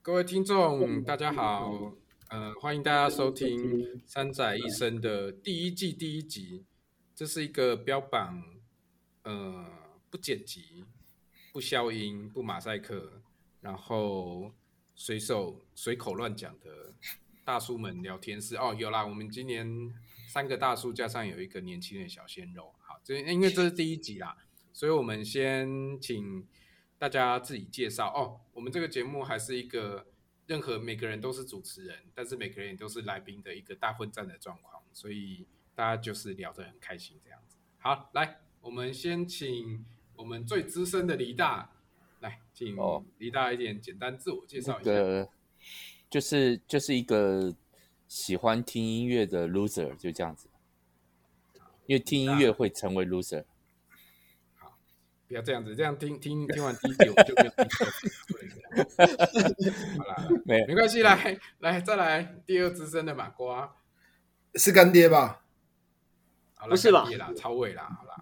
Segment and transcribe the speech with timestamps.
[0.00, 1.92] 各位听众，大家好，
[2.30, 6.64] 呃，欢迎大家收听《三宅一生》的第一季第一集。
[7.14, 8.42] 这是一个标榜
[9.24, 9.66] 呃
[10.08, 10.84] 不剪辑、
[11.52, 13.20] 不消音、不马赛克，
[13.60, 14.52] 然后
[14.94, 16.94] 随手随口乱讲的
[17.44, 18.56] 大叔们聊天室。
[18.56, 19.92] 哦，有啦，我们今年
[20.26, 22.72] 三个大叔加上有一个年轻的小鲜肉。
[22.80, 24.36] 好，这因为这是第一集啦，
[24.72, 26.46] 所以我们先请。
[26.98, 28.40] 大家自己介绍哦。
[28.52, 30.06] 我们这个节目还是一个
[30.46, 37.56] 任何每个人都是主持人，但是每个人也都是来宾的一个大混战的状况，所以大家就是聊得很开心这样子。
[37.78, 39.84] 好，来，我们先请
[40.16, 41.70] 我们最资深的黎大
[42.20, 42.76] 来，请
[43.18, 44.90] 黎大一点简单自我介绍一下。
[44.90, 45.28] 哦那个、
[46.10, 47.54] 就是就是一个
[48.08, 50.48] 喜欢听音乐的 loser，就这样子。
[51.86, 53.44] 因为听音乐会成为 loser。
[55.28, 59.08] 不要这样子，这样听听听完第一集我们就没有第二
[59.98, 63.76] 好啦， 没没关系，来来再来第二资深的马瓜，
[64.54, 65.42] 是干爹吧？
[66.68, 67.06] 不是吧？
[67.36, 68.16] 超伟啦，好啦，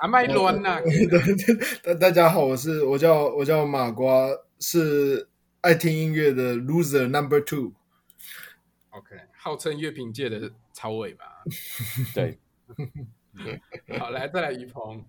[0.00, 0.78] 阿麦乱呐！
[1.82, 4.28] 大大家好，我是我叫我叫马瓜，
[4.60, 5.28] 是
[5.62, 7.72] 爱听音乐的 loser number two。
[8.90, 11.42] OK，号称乐评界的超伟吧？
[12.14, 12.38] 对。
[13.98, 15.04] 好，来再来于鹏。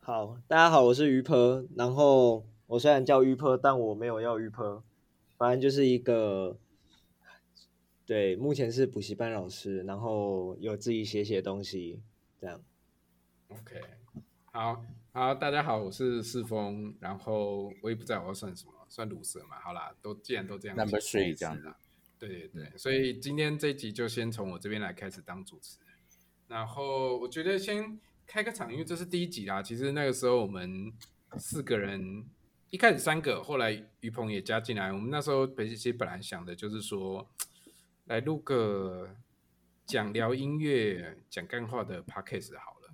[0.00, 1.68] 好，大家好，我是于鹏。
[1.76, 4.82] 然后我虽然叫于鹏，但我没有要于鹏，
[5.36, 6.58] 反正就是一个，
[8.04, 12.00] 对，目前是补习班老师，然后有自己写写东西，
[12.40, 12.60] 这样。
[13.48, 13.80] OK，
[14.46, 16.94] 好，好，大家好，我是世峰。
[17.00, 19.60] 然后我也不知道我要算什么，算鲁蛇嘛。
[19.60, 21.72] 好啦，都既然都这样，Number three 这样子。
[22.18, 25.78] 对对对，所以今天这一集就先从我这边来开始当主持。
[26.48, 29.62] 然后我觉得先开个场，因为这是第一集啦。
[29.62, 30.92] 其实那个时候我们
[31.38, 32.24] 四个人，
[32.70, 34.92] 一开始三个，后来于鹏也加进来。
[34.92, 37.28] 我们那时候其实本来想的就是说，
[38.04, 39.16] 来录个
[39.84, 42.92] 讲聊音乐、讲干话的 podcast 好了。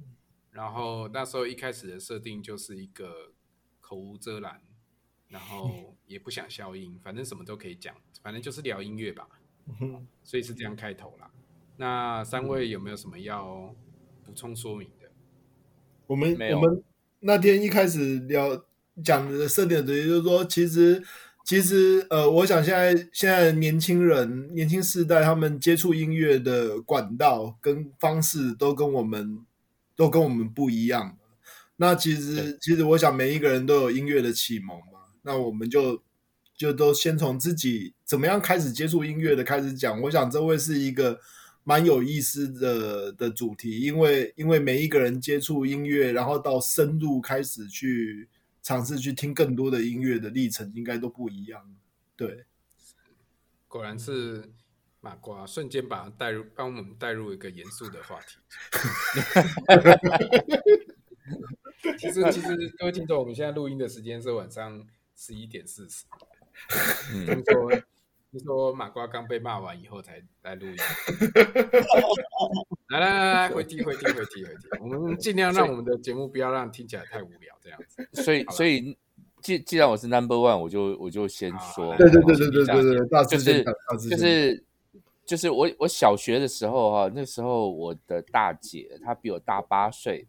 [0.51, 3.33] 然后那时候一开始的设定就是一个
[3.81, 4.61] 口无遮拦，
[5.29, 9.27] 然后 也不想消音，反正什么都可以讲，反正就是聊音乐吧。
[10.23, 11.31] 所以是这样开头啦。
[11.77, 13.75] 那三位有没有什么要
[14.25, 15.09] 补充说明的？
[16.07, 16.83] 我们我们
[17.21, 18.65] 那天一开始聊
[19.03, 21.03] 讲的设定的东西，就是说，其实
[21.45, 29.41] 其实呃，我想现在现在年轻人年轻世代他们接触音乐的管道跟方式都跟我们
[29.97, 31.17] 都跟我们不一样。
[31.77, 36.03] 那其实其实我想每一个人都有音乐的启蒙嘛，那我们就
[36.55, 40.01] 就都先从自己怎么样开始接触音乐的开始讲。
[40.03, 41.19] 我想这会是一个。
[41.65, 48.29] 蛮有意思的的主题，因为因为每一个人接触音乐，然后到深入开始去
[48.63, 51.77] 尝试去听更多的音乐的历程，应该都不一样。
[52.17, 52.45] 对，
[53.69, 54.51] 果然是
[55.01, 58.39] 马瓜，瞬间把他带入，帮我们带入一个严肃的话题。
[61.99, 64.85] 其实其实各位听众，我们现在录音的时间是晚上
[65.15, 66.05] 十一点四十。
[67.25, 67.71] 听说。
[68.35, 70.75] 你说马瓜刚被骂完以后才来录音，
[72.89, 78.09] 来来来来，回题回题回题回题，我们 尽量让我们的节目不要让听起来太无聊这样子。
[78.23, 78.97] 所以所以
[79.43, 82.75] 既既然我是 number one，我就我就先说，对对对对对对
[83.07, 83.63] 对，就是
[84.09, 84.65] 就是
[85.27, 90.27] 就是我我小学的时候哈，那时候我的大姐她比我大八岁，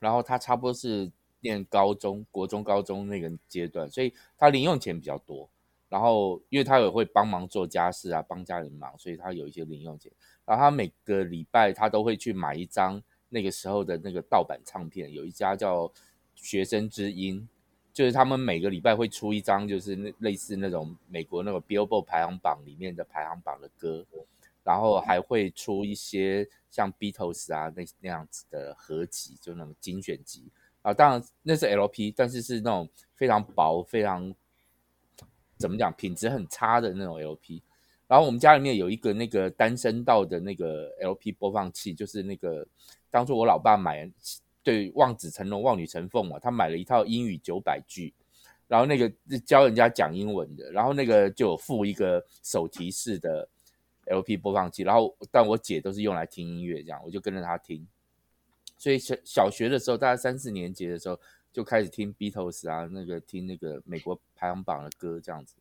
[0.00, 5.48] 然后她差不多是念高中国中高中那个阶段，所以她零用钱比较多。
[5.88, 10.12] 然后，因为他也会帮忙做家事啊，帮家里忙，所以他有一些零用钱。
[10.44, 15.90] 然后他每个礼拜他都会去买一张那个时候的那个盗版唱片，有一家叫
[16.34, 17.48] 学生之音，
[17.92, 24.04] 就是他们每个礼拜会出一张，就是那类似那种美国那个 Billboard 排行榜里面的排行榜的歌，
[24.62, 30.50] 然后还会出一些像 Beatles 啊那那样子的合集，就那种精选集
[30.82, 30.92] 啊。
[30.92, 34.34] 当然那是 LP，但是是那种非常薄、非常。
[35.58, 35.92] 怎么讲？
[35.92, 37.60] 品质很差的那种 LP，
[38.06, 42.66] 然后我们家里面有一个那个单声道的那个 LP 播放器，就是那个
[43.10, 44.10] 当初我老爸买，
[44.62, 48.14] 对，望子成龙、望女成凤嘛，他买了一套英语九百句，
[48.68, 49.12] 然后那个
[49.44, 53.48] 教人家讲英文的，然后那个就有附一个手提式的
[54.06, 57.86] LP 播放器，然后但我姐都是用来听音乐，这样我就跟着她听，
[58.76, 61.18] 所以小小学的时候，大概三四年级的时候。
[61.58, 65.56] 就开始听 Beatles 啊，那个听那个美国排行榜的歌这样子，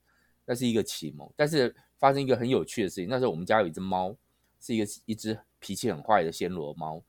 [0.46, 1.28] 那是一个启蒙。
[1.36, 4.16] 但是发生一个很有趣的事情，那时候我们家有一只猫，
[4.62, 7.02] 是一个一只脾气很坏的暹罗猫，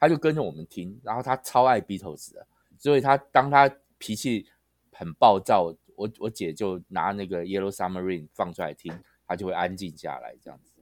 [0.00, 2.44] 它就跟着我们听，然后它超爱 Beatles 的，
[2.76, 4.44] 所以它当它脾气
[4.90, 8.92] 很暴躁，我我姐就拿那个 Yellow Submarine 放出来听，
[9.28, 10.72] 它就会安静下来这样子。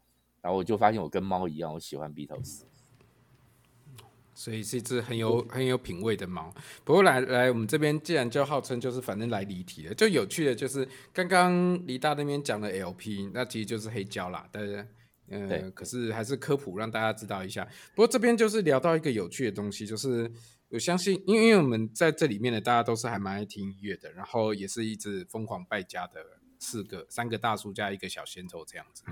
[0.40, 2.62] 然后我就发现我跟猫一样，我喜欢 Beatles。
[4.34, 6.52] 所以是一只很有很有品味的猫。
[6.84, 14.48] 不过来来，我们这边既然就号称就是反正来离题了，就有趣的就是刚刚黎大那边讲的 LP，那其实就是黑胶啦。
[14.50, 14.86] 大家，
[15.28, 17.64] 呃，可是还是科普让大家知道一下。
[17.94, 20.30] 不过这边就是聊到一个有趣的东西，就是
[20.68, 26.20] 我相信，因为因为我们在这里面的大家都是还蛮爱听音乐的，然后也是一直疯狂败家的
[26.58, 29.04] 四个三个大叔加一个小鲜肉这样子。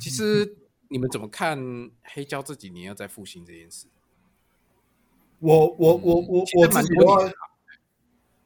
[0.00, 0.56] 其实
[0.88, 1.58] 你们怎么看
[2.02, 3.86] 黑胶这几年要在复兴这件事？
[5.40, 7.30] 我我我我我自己的话，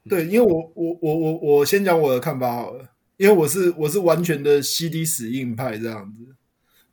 [0.09, 6.35] 对，因为我我我我我先讲我的看法好了，因为我是我是完全的 CD 死硬派这样子，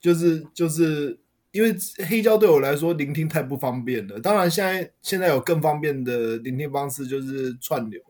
[0.00, 1.18] 就是就是
[1.50, 1.74] 因为
[2.06, 4.20] 黑胶对我来说聆听太不方便了。
[4.20, 8.00] 当然现在现在有更方便的聆听方式，就是串流。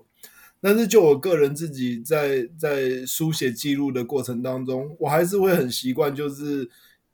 [0.60, 6.68] 但是就我个人自己在在书写记录的过程当中，我还是会很习惯，就是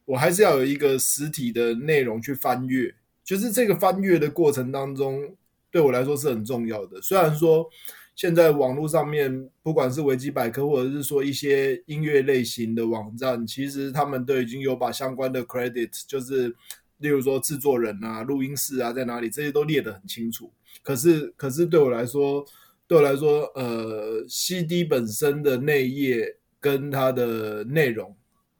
[0.06, 2.94] 我还是要有一个实体的内容去翻阅。
[3.24, 5.34] 就是这个翻阅的过程当中，
[5.70, 7.00] 对我来说是很重要的。
[7.00, 7.68] 虽然说
[8.14, 16.54] 现在网络上面，不管是维基百科，或者是说一些音乐类型的网站，其实他们都已经有把相关的 credit，就是
[16.98, 20.52] 例如说制作人啊、录音室啊在哪里，这些都列得很清楚。
[20.82, 22.44] 可是，可是对我来说，
[22.86, 28.14] 对我来说，呃，CD 本身的内页跟它的内容，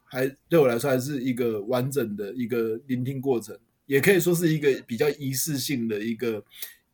[0.05, 3.57] 还对我来说还是一个完整的一个聆听过程。
[3.87, 6.45] 也可以说是一个比较仪式性的一个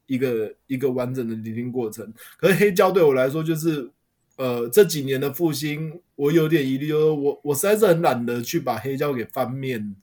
[0.06, 2.12] 一个一个完整的聆听过程。
[2.36, 3.90] 可是黑胶对我来说，就是
[4.36, 9.94] 呃这几年的复兴，我有点疑虑，就是我我实在是很懒得去把黑胶给翻面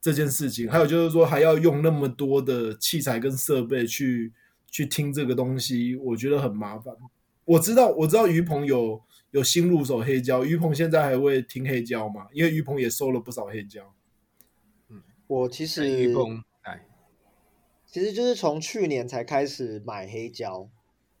[0.00, 0.68] 这件事情。
[0.70, 4.32] 还有就是说，还要用那么多的器材跟设备去
[4.70, 6.94] 去听这个东西，我觉得很麻烦。
[7.44, 9.00] 我知道我知道于鹏有
[9.30, 12.26] 有新入手黑胶，于鹏现在还会听黑胶吗？
[12.32, 13.94] 因为于鹏也收了不少黑胶。
[15.28, 16.14] 我其实，
[17.84, 20.68] 其实就是从去年才开始买黑胶，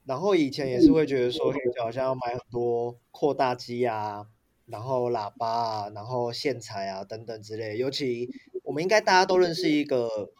[0.04, 4.28] 然后以前也是会觉得说黑胶好像要买很多扩大机啊，
[4.66, 7.76] 然后喇叭啊，然后线材啊等等之类。
[7.78, 8.30] 尤其
[8.62, 10.32] 我们应该大家都认识一个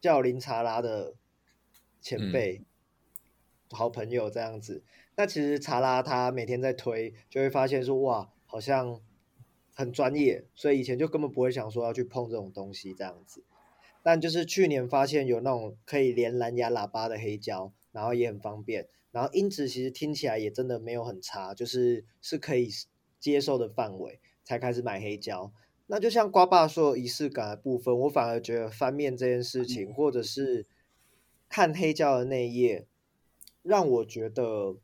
[0.00, 1.14] 叫林查拉的
[2.00, 2.66] 前辈，嗯、
[3.70, 4.82] 好朋友这样子。
[5.14, 9.00] 那其实查拉他每天在推，就会发现说哇，好像。
[9.82, 13.42] 很专业，所以以前就根本不会想说要去碰这种东西这样子。
[14.04, 22.68] 但就是去年发现有那种可以连蓝牙喇叭的黑胶，然后也很方便，然后音质其实听起来也真的没有很差，就是是可以
[23.18, 25.52] 接受的范围，才开始买黑胶。
[25.88, 30.66] 那就像瓜爸说仪式感的部分，我反而觉得翻面这件事情，或者是
[31.48, 32.86] 看黑胶的那一页，
[33.62, 34.76] 让我觉得。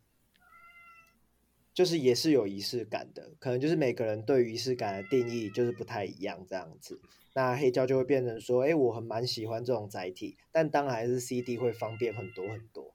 [1.79, 7.01] 就是也是有仪式感的，可能就是每个人对于仪式感的定义就是不太一样这样子。
[7.35, 12.93] 那黑胶就会变成说，哎、欸，我很蛮喜欢这种载体，但当然还是 CD 会方便很多很多。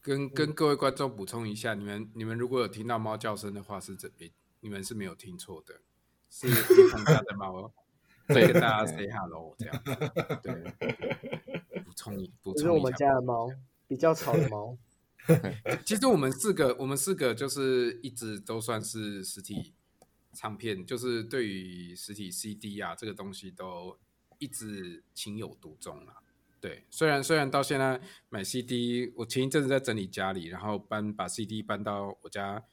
[0.00, 4.30] 跟跟各位观众补充一下，你们你们如果有听到猫叫声的话，是这边
[4.60, 5.82] 你们是没有听错的，
[6.30, 7.70] 是于鹏家的猫，
[8.28, 9.82] 所以跟大家 say hello 这样。
[10.42, 10.54] 对，
[11.84, 13.50] 补 充补充一下，是我们家的猫，
[13.86, 14.78] 比较吵的猫。
[15.86, 19.72] 其实我们四个，我们四个就是一直都算是实体
[20.32, 23.98] 唱片，就是对于实体 CD 啊这个东西都
[24.38, 26.16] 一直情有独钟啊。
[26.60, 32.64] 对，虽然虽然到现在买 CD，我前一阵子在整理家里，然后搬把 CD 搬到我家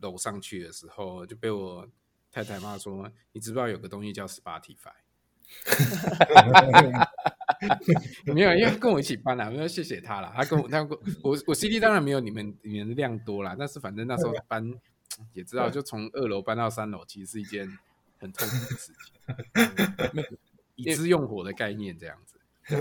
[0.00, 1.86] 楼上去的时候，就被我
[2.30, 4.92] 太太骂说：“你知不知道有个东西叫 Spotify？”
[8.32, 10.32] 没有，因为跟我一起搬啦，我要谢谢他啦。
[10.34, 10.90] 他跟我，他跟
[11.22, 14.72] 我，我，我 CD 当然没有你们你们的量多啦，但是反正那时候搬
[15.32, 17.66] 也知道，就从二楼搬到三楼，其实是一件
[18.18, 20.24] 很痛苦的事情。
[20.76, 22.36] 以资用火的概念这样子。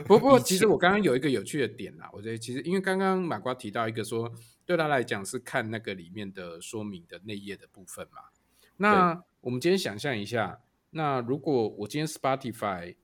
[0.06, 4.32] 不过，其实我刚刚有一个有趣的点啦，我觉得其实因为刚刚马瓜提到一个说，
[4.66, 8.22] 对他来讲是看那个里面的说明的内页的部分嘛。
[8.78, 10.60] 那我们今天想象一下，
[10.92, 12.96] 那如果我今天 Spotify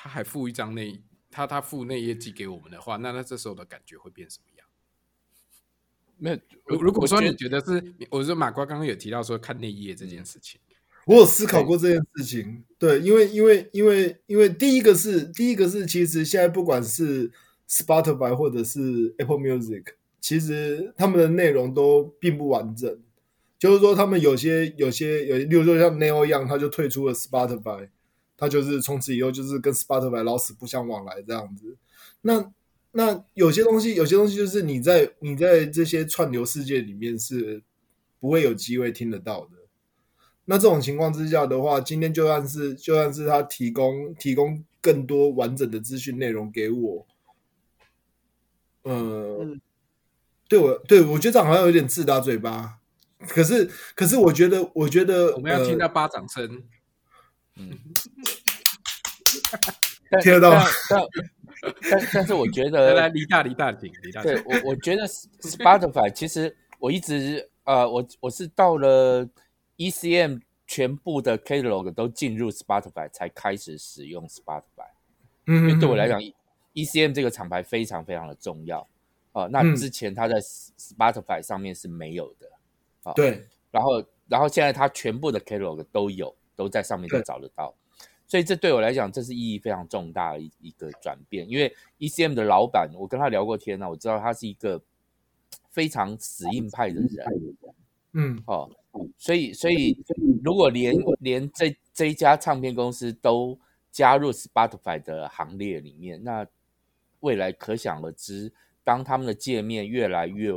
[0.00, 4.64] 他还附一张内，他他附内页寄给我们的话，那他这时候的感觉会变什么样？
[6.18, 10.60] 没有，如如果说你觉得是，我，我说马瓜刚刚有提到说看内页这件事情，
[11.04, 12.62] 我有思考过这件事情。
[12.78, 17.32] 对，因为因为因为因为第一个是第一个是，其实现在不管是
[17.68, 23.02] Spotify 或者是 Apple Music，其实他们的内容都并不完整。
[23.58, 27.88] 就是说，他们有些有些有，例如说像 Neil Young，他就退出了 Spotify。
[28.38, 31.76] 他就是从此以后就是跟 Spotify 老死不相往来这样子。
[32.22, 32.50] 那
[32.92, 37.62] 那有些东西，有些东西就是你在你在这些串流世界里面是
[38.18, 39.50] 不会有机会听得到的。
[40.46, 47.06] 那这种情况之下的话，今天就算是就算是他提供提供更多完整的资讯内容给我，
[48.84, 49.60] 呃，嗯、
[50.48, 52.78] 对我对我觉得这样好像有点自打嘴巴。
[53.18, 56.62] 可是可是我觉得我觉得我们要听到巴掌声，呃、
[57.58, 57.78] 嗯，
[60.22, 60.64] 听得到吗？
[61.90, 64.22] 但但是我觉得来离大离大点离大。
[64.22, 69.28] 对我我觉得 Spotify 其实我一直呃我我是到了。
[69.80, 74.88] ECM 全部的 catalog 都进入 Spotify 才开始使用 Spotify，
[75.46, 76.20] 嗯，因为对我来讲
[76.74, 78.80] ，ECM 这个厂牌非常非常的重要
[79.30, 79.48] 啊、呃。
[79.50, 82.50] 那之前它在 Spotify 上面是没有的，
[83.04, 83.46] 啊、对。
[83.70, 87.72] 然后，然后现在它全部的 catalog 都有，都在上面都找得到，
[88.26, 91.48] 所以这对我来讲，这是意义非常重大的一一个转变。
[91.48, 94.82] 因为 ECM 的老板，我跟他聊过天呢，我知道他是一个
[95.70, 97.26] 非常死硬派的人，
[98.14, 98.68] 嗯，哦。
[99.16, 99.96] 所以，所以，
[100.42, 103.56] 如果连连这这一家唱片公司都
[103.92, 106.44] 加入 Spotify 的行列里面，那
[107.20, 110.50] 未来可想而知，当他们的界面越来越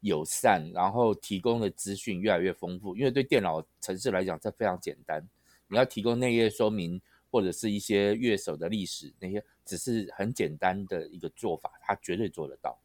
[0.00, 5.24] 友善，然后提供的资讯越来越丰富，因为对电脑城市来讲，这非常简单。
[5.68, 12.80] 你要提供内页说明或者是一些乐手的历史，那些只是很简单的一个做法，他绝对做得到。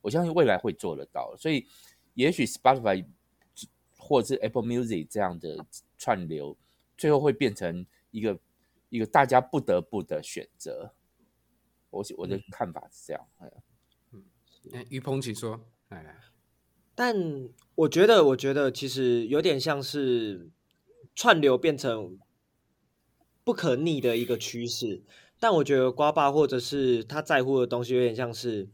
[0.00, 1.34] 我相信未来会做得到。
[1.36, 1.66] 所以，
[2.14, 3.04] 也许 Spotify。
[4.02, 5.64] 或者是 Apple Music 这样的
[5.98, 6.56] 串流，
[6.96, 8.40] 最后会变成一个
[8.88, 10.94] 一个大家不得不的选择。
[11.90, 13.28] 我我的看法是这样。
[14.10, 14.24] 嗯，
[14.88, 15.68] 于鹏，请说。
[15.90, 16.16] 来来，
[16.94, 17.14] 但
[17.74, 20.48] 我觉得，我觉得其实有点像是
[21.14, 22.18] 串流变成
[23.44, 25.02] 不可逆的一个趋势。
[25.38, 28.68] 但我觉得瓜爸或者是他在乎的东西，有点像是。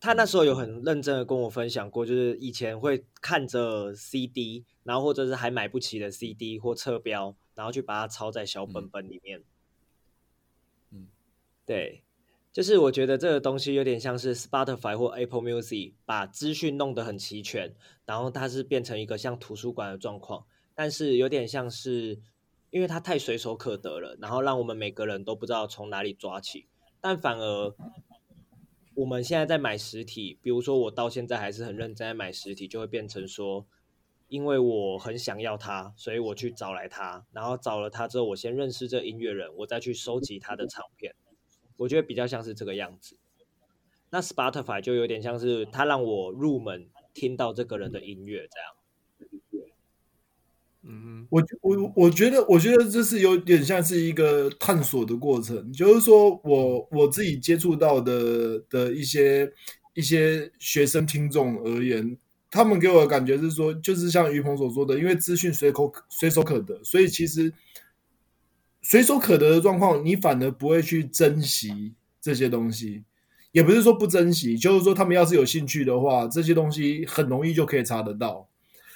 [0.00, 9.42] 他那时候有很认真的跟我分享过，就是以前会看着 CD，然后或者是还买不起的 CD 或侧标，然后去把它抄在小本本里面。
[10.92, 11.08] 嗯，
[11.66, 12.04] 对，
[12.52, 17.74] 就是我觉得这个东西有点像是 Spotify 或 Apple Music 把资讯弄得很齐全，
[18.06, 20.46] 然后它是变成一个像图书馆的状况，
[20.78, 22.20] 但是有点像是
[22.70, 26.68] 因为它太随手可得了，然后让我们每个人都不知道从哪里抓起，
[27.00, 27.74] 但反而。
[28.94, 33.64] 我们现在在买实体，比如说我到现在还是很认真在买实体，就会变成说，
[34.26, 41.14] 因为我很想要它，所以我去找来它，然后找了它之后，我先认识这音乐人，我再去收集他的唱片。
[41.76, 43.16] 我觉得比较像是这个样子。
[44.10, 48.77] 那 Spotify 就有点像是他让我入门听到这个人的音乐这样。
[50.90, 55.70] 嗯，我我我觉得，我觉得这是有点像是一个探索的过程。
[55.70, 59.52] 就是说我我自己接触到的的一些
[59.92, 62.16] 一些学生听众而言，
[62.50, 67.52] 他们给我的感觉是说，就是像于鹏所说的，因为资讯随口随手可得，所以其实
[68.80, 73.04] 随手可得的状况，你反而不会去珍惜这些东西。
[73.52, 78.48] 也不是说不珍惜，就是说他们要是有兴趣的话，这些东西很容易就可以查得到。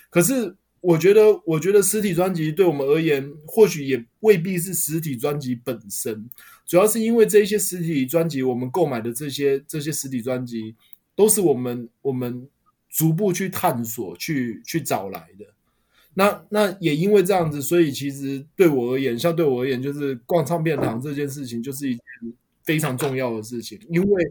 [0.08, 0.56] 可是。
[0.82, 6.28] 我觉得，我觉得实体专辑对我们而言，或许也未必是实体专辑本身，
[6.66, 10.74] 主要是因为这一些实体专辑，我们购买的这些这些实体专辑，
[11.14, 12.48] 都是我们我们
[12.90, 15.46] 逐步去探索、去去找来的。
[16.14, 22.02] 那那也因为这样子，所以其实对我而言，像对我而言，就是逛唱片行这件事情，就是一件
[22.64, 23.78] 非常重要的事情。
[23.88, 24.24] 因为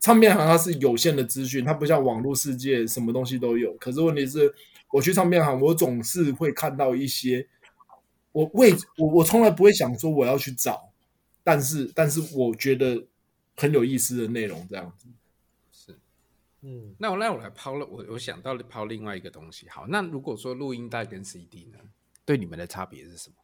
[0.00, 3.72] 唱片行它是有限的资讯，它不像网络世界什么东西都有。
[3.74, 4.52] 可是问题是。
[4.94, 7.48] 我去唱片行，我总是会看到一些
[8.30, 10.92] 我为我我从来不会想说我要去找，
[11.42, 13.04] 但是但是我觉得
[13.56, 15.08] 很有意思的内容这样子。
[15.72, 15.98] 是，
[16.60, 19.68] 嗯，那我那我来抛了，我我想到了抛另外一个东西。
[19.68, 21.78] 好，那如果说录音带跟 CD 呢，
[22.24, 23.36] 对你们的差别是什么？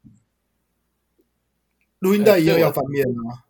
[1.98, 3.42] 录音带也有要翻面啊，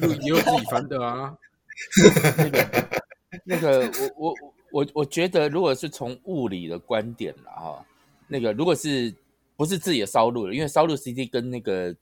[0.22, 1.36] 也有自己翻的啊。
[3.44, 4.52] 那个我我。
[4.72, 7.86] 我我觉得，如果是从物理的观点了哈，
[8.26, 9.14] 那个如果是
[9.56, 11.96] 不是自己的烧录的，因为烧录 CD 跟那个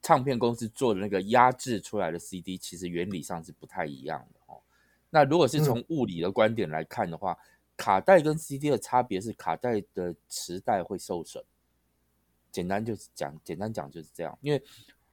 [0.00, 4.62] 唱片公司做的那个压制出来的 CD，其实原理上是不太一样的哦。
[5.10, 7.38] 那如果是从物理的观点来看的话，嗯、
[7.76, 11.44] 卡带跟 CD 的差别是卡带的磁带会受损。
[12.52, 14.38] 简单就是讲，简单讲就是这样。
[14.40, 14.62] 因为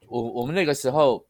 [0.06, 1.26] 我我们那个时候，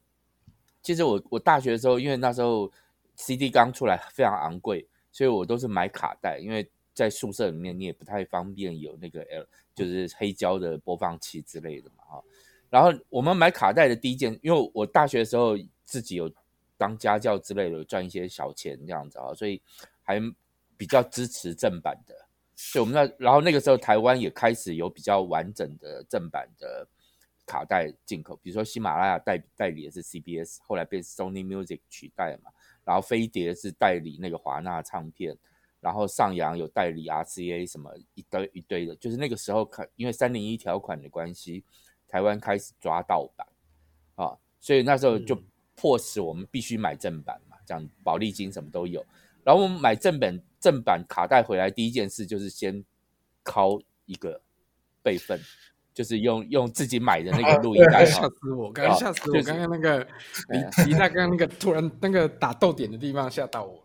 [0.82, 2.70] 其实我我大学的时候，因为那时候
[3.18, 4.88] CD 刚出来，非常昂贵。
[5.12, 12.22] 所以我都是买卡带，因为在宿舍里面你也不太方便有那个 L，就是黑胶的播放器之类的嘛，哈。
[12.70, 16.30] 然后我们买卡带的第一件，因为我大学的时候自己有
[16.76, 19.60] 当家教之类的，赚一些小钱这样子啊，所以
[20.02, 20.20] 还
[20.76, 22.14] 比较支持正版的
[22.54, 26.86] 所以我们那然后那个时候台湾也开始有比较完整的正版的
[27.46, 32.50] 卡带进口，比如说喜马拉雅代代理的是 CBS，后来被 Sony Music 取代了嘛，
[32.88, 35.36] 然后飞碟是代理那个华纳唱片，
[35.78, 41.62] 然后上扬有代理 RCA 什么一堆一堆的，就是那个时候看因为三零一条款的关系，
[42.08, 43.46] 台湾开始抓盗版
[44.14, 45.38] 啊，所以那时候就
[45.76, 49.04] 迫使我们必须买正版嘛，这样宝丽金什么都有，
[49.44, 50.42] 然后我们买正本。
[50.60, 52.84] 正版卡带回来第一件事就是先
[53.44, 54.42] 拷一个
[55.04, 55.40] 备份，
[55.98, 58.06] 就是用用自己买的那个录音带。
[58.06, 58.70] 吓死我！
[58.70, 59.42] 刚刚吓死我！
[59.42, 60.06] 刚刚那个
[60.50, 63.84] 李吉他刚刚那个突然那个打逗点的地方吓到我。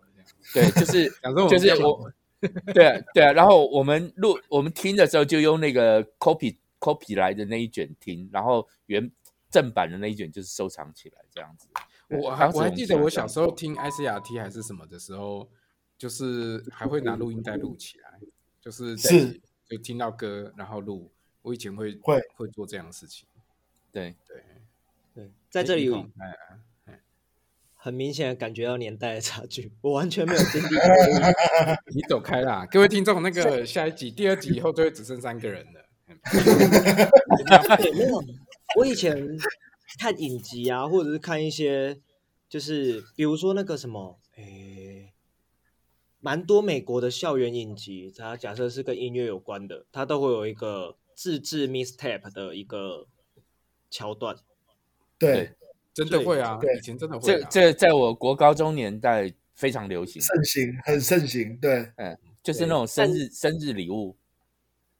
[0.53, 1.10] 对，就是
[1.50, 2.08] 就是我，
[2.72, 3.32] 对啊对啊。
[3.34, 9.10] 然后我们录我们听的时候就用那个 copy copy 来的那一卷听，然后原
[9.50, 11.67] 正版的那一卷就是收藏起来这样子。
[12.22, 15.50] 我还我还记得我小时候听 ICRT 还是什么的时候。
[15.96, 18.20] 就是还会拿录音带录起来，
[18.60, 21.10] 就是是就听到歌然后录。
[21.44, 23.28] 我以前会会会做这样的事情。
[23.92, 24.44] 对对
[25.14, 25.90] 对，在这里
[27.76, 30.76] 很明显感觉到年代的差距，我完全没有经历过。
[31.94, 35.86] 你走开啦，各位听众，那个下一集第二集以后就会只剩三个人了。
[38.78, 39.38] 我以前
[40.00, 42.00] 看影集啊，或者是看一些，
[42.50, 45.12] 就是比如说那个什么，诶。
[46.26, 53.08] 蛮多美国的校园影集，它假设是跟音乐有关的，它都会有一个自制 mixtape 的一个
[53.89, 54.36] 桥段。
[55.17, 55.51] 对，
[55.93, 57.48] 真的会啊，对，以前真的会、啊。
[57.51, 61.58] 这这在我国高中年代非常流行，盛行，很盛行。
[61.58, 64.15] 对，嗯，就是那种生日生日礼物。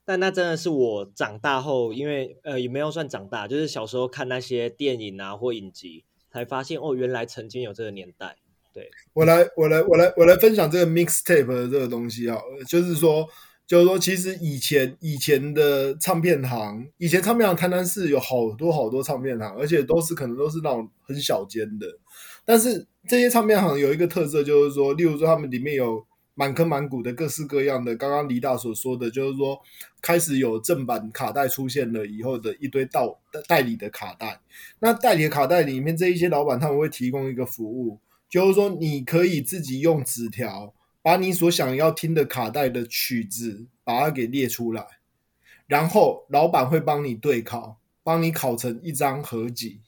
[0.06, 8.38] 但那真的是我长大后，因为呃也没有算长大，就是小时候看那些电影啊或影集，才发现哦，原来曾经有这个年代。
[8.74, 13.30] 对，我来，我来，我来，我来分享这个 mixtape 的这个东西啊，就是说，
[13.74, 21.88] 就是说，其实以前以前的唱片行，以前唱片行台南市有好多好多唱片行，而且都是可能都是那种很小间的，
[22.46, 26.06] 但是这些唱片行有一个特色，就是说，例如说他们里面有
[26.36, 29.60] 满坑满谷的各式各样的，刚刚李大所说的，就是说
[30.04, 34.40] 开始有正版卡带出现了以后的一堆到代理的卡带，
[34.82, 37.98] 那代理的卡带里面这一些老板他们会提供一个服务。
[38.30, 40.72] 就是说，你可以自己用纸条
[41.04, 44.84] 把你所想要听的卡带的曲子把它给列出来，
[45.68, 49.82] 然后老板会帮你对考，帮你考成一张合集，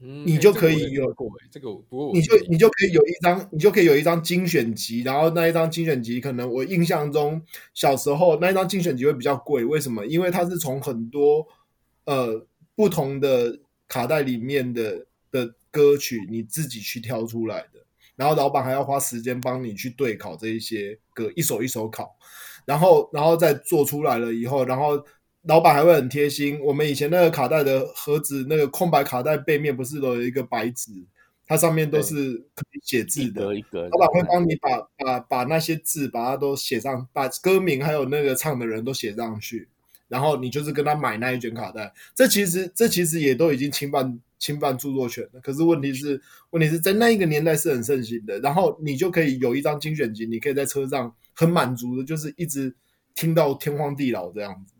[0.00, 7.40] 嗯，你就可以有过这个，不过你就你就可以有一张，你就可以有一张精选集，然后那一张精选集可能我印象中
[7.74, 10.04] 小时候那一张精选集会比较贵，为什么？
[10.06, 11.46] 因为它是从很多
[12.06, 12.44] 呃
[12.74, 15.54] 不同的卡带里面的的。
[15.74, 17.73] 歌曲你自己去挑出来的，
[18.16, 22.16] 然后老板还要花时间帮你去对考这一些歌，一首一首考，
[22.64, 25.02] 然后然后再做出来了以后，然后
[25.42, 26.60] 老板还会很贴心。
[26.60, 30.90] 我们以前那个卡带的盒子，那个空白卡带背面不是都有一个白纸，
[31.46, 33.42] 它上面都是可以写字的。
[33.42, 39.68] 一个一个，老板会帮你把把把那些字把它都写上，把歌名还有那个唱的人都写上去，
[40.14, 41.92] 然后你就是跟他买那一卷卡带。
[42.14, 44.20] 这其实这其实也都已经侵犯。
[44.36, 48.38] 侵犯著作权了，可是问题是，问题是在那一个年代是很盛行的。
[48.40, 52.74] 然后你就可以有一张精选集，你可以在车上很满足的，就是一直
[53.14, 54.74] 听到天荒地老这样子。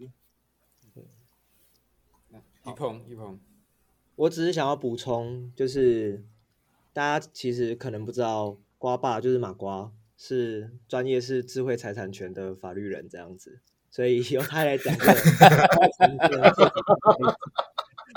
[2.67, 3.41] 一碰一碰，
[4.17, 6.23] 我只是想要补充，就是
[6.93, 13.61] 大家其实可能不知道，瓜爸就是马瓜，是专业是智慧财产权的法律人这样子，
[13.95, 15.15] 所以由他来讲这个。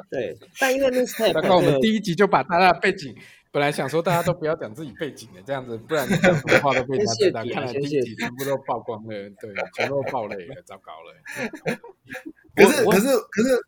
[0.10, 3.14] 对，但因为那是刚刚我们第一集就把他的背景，
[3.52, 7.44] 本来想说大家都不要讲自己背景的，这样子，不然什么话都被他知道。
[7.54, 9.10] 看来第一集全部都 曝光了，
[9.40, 11.14] 对，全都爆雷了，糟糕了。
[12.56, 13.62] 可是，可是，可是，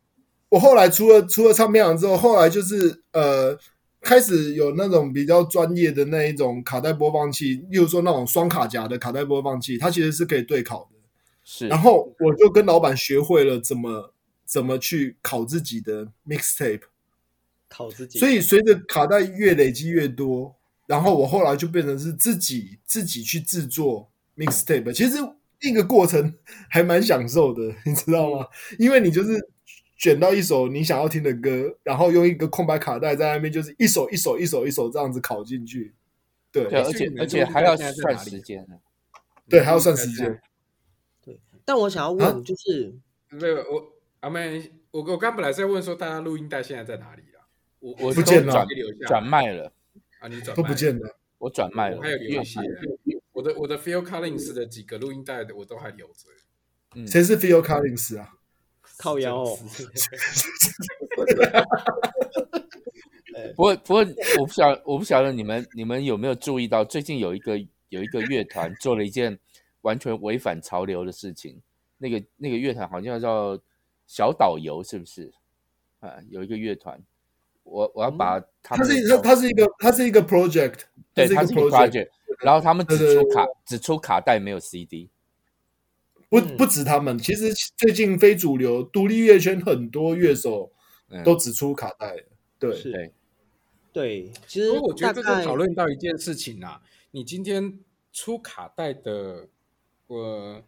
[0.49, 3.55] 我后来出了出了唱片行之后，后来就是呃，
[4.01, 10.95] 开始有那种比较专业的那一种卡带播放器，例如说那种双卡夹的卡带播放器，它其实是可以对拷的。
[11.49, 14.13] 是，然后我就跟老板学会了怎么。
[14.49, 16.81] 怎么去考自己的 mixtape，
[17.67, 18.17] 考自己。
[18.17, 20.55] 所以随着卡带越累积越多，
[20.87, 24.91] 然后我后来就变成是自己自己去制作 mixtape。
[24.91, 25.17] 其实
[25.61, 26.33] 那个过程
[26.67, 28.47] 还蛮享受的，你知道吗？
[28.79, 29.39] 因为你就是
[29.97, 35.93] 选到一首你想要听的歌，然后用一个空白卡带在那边，就是一首一首一首一首这样子考进去。
[36.51, 38.79] 对，对，而且而且还要算时间呢。
[39.47, 40.41] 对，还要算时间。
[41.69, 42.95] 对，但我想要问就是，
[43.31, 43.93] 那个我。
[44.21, 47.39] 阿妹，我我刚本来是要问说，大家录音带现在在哪里了？
[47.79, 48.67] 我我不见了，
[49.07, 49.71] 转卖了
[50.19, 51.95] 啊，你转都不见了，我转卖了。
[51.95, 52.59] 我还有留一些，
[53.31, 56.27] 我的我的 Phil Collins 的几个录音带的我都还留着。
[56.95, 58.33] 嗯，谁是 Phil Collins 啊？
[58.97, 59.57] 靠腰哦。
[63.55, 64.05] 不过不过，
[64.37, 69.39] 我不晓我不晓得你们你们有没有注意到，最近有一个有一个乐团做了一件
[69.81, 71.61] 完全违反潮流的事情。
[71.97, 73.59] 那个那个乐团好像叫
[74.07, 75.31] 小导游，是不是？
[75.99, 77.01] 啊，有一个乐团，
[77.63, 80.79] 我我要把他们，它是它它是一个它是一个 project，
[81.13, 82.07] 对，它是一个 project，
[82.39, 85.09] 然后他们只出卡只出卡带，没有 CD。
[86.29, 90.71] 不不止他们，其实最近非主流独立乐圈很多乐手
[91.25, 92.15] 都只出卡带。
[92.59, 93.13] 对对
[93.91, 97.79] 对，其实我觉得这个讨论到一件事情啊，你今天
[98.13, 99.47] 出卡带的，
[100.09, 100.61] 我。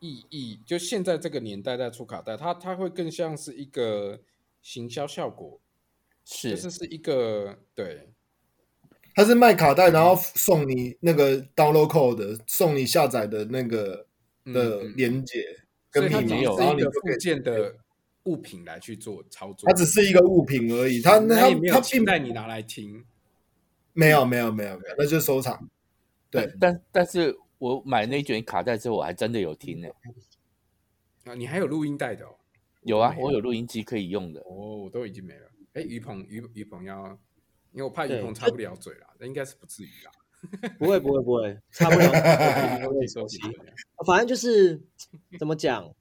[0.00, 4.20] 意义就现在这个年代在出卡带，它它会更像是一个
[4.62, 5.60] 行销效果，
[6.24, 8.08] 是，就是是一个对，
[9.16, 14.06] 它是卖卡带，然后送你那个 download code，送你下载的那个
[14.44, 15.42] 的连结，
[15.92, 17.74] 所以它只是一个附件的
[18.22, 23.04] 物品来去做操作，它只是一个物品而已，它它它并带你拿来听，
[23.94, 25.68] 没有没有没有没有，那就是收藏，
[26.30, 27.36] 对，但但是。
[27.58, 29.88] 我买那卷卡带之后，我还真的有听呢。
[31.24, 32.30] 啊，你还有录音带的哦？
[32.82, 34.40] 有啊，我有录音机可以用的。
[34.42, 35.50] 哦，我都已经没了。
[35.74, 37.18] 哎，于鹏，于于鹏要，
[37.72, 40.12] 因为我怕于鹏插不了嘴啦，那应该是不至于啦。
[40.78, 43.28] 不会，不会，不会， 插不了嘴。
[44.06, 44.80] 反正就是
[45.38, 45.92] 怎么讲？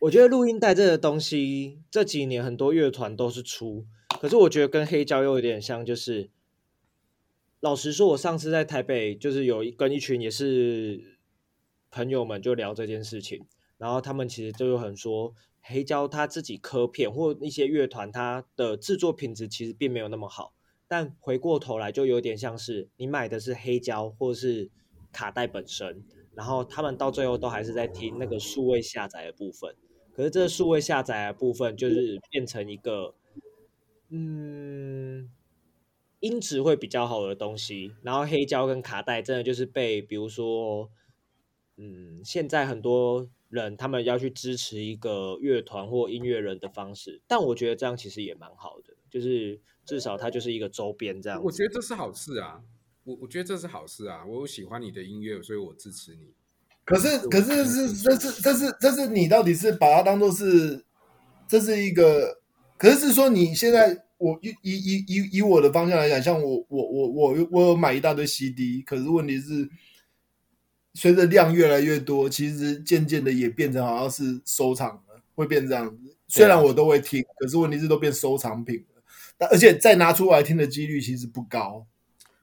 [0.00, 3.86] 我觉得录音带这个东西，这几年很多乐团都是出，
[4.20, 6.30] 可是我觉得跟黑胶又有点像，就是。
[7.60, 11.18] 老实说，我上次在台北就是有一跟一群也是
[11.90, 13.44] 朋友们就聊这件事情，
[13.78, 20.54] 然后他们其实就有很说黑胶他自己刻片或一些乐团它的制作品质其实并没有那么好，
[20.86, 24.70] 但回过头来就有点像是你买的是黑胶或是
[25.10, 29.74] 卡带本身，然后他们到最后都还是在听那个数位下载的部分，
[30.12, 33.16] 可是这个数位下载的部分就是变成一个
[34.10, 35.28] 嗯。
[36.20, 40.90] 音质会比较好的东西，然后黑胶跟卡带真的就是被，比如说，
[41.76, 51.40] 嗯，现在很多人他们要去支持一个乐团或音乐人的方式，但我觉得这样其实也蛮好的，就是至少它就是一个周边这样。
[51.40, 52.62] 我觉得这是好事啊，
[53.04, 56.32] 我我觉得这是好事啊，我喜欢你的音乐，所以我支持你。
[56.84, 60.84] 可是，可是是这是这是这是你到底是把它当做是
[61.46, 62.40] 这是一个，
[62.76, 64.07] 可是是说你现在。
[64.18, 69.68] 我以以以以以我的方向来讲，像我我我我我有买一大堆 CD，可是问题是，
[70.94, 76.16] 随着量越来越多，其实渐渐的也变成好像是收藏了，会变这样子。
[76.26, 79.02] 虽然我都会听，可是问题是都变收藏品了。
[79.36, 81.86] 但而且再拿出来听的几率其实不高。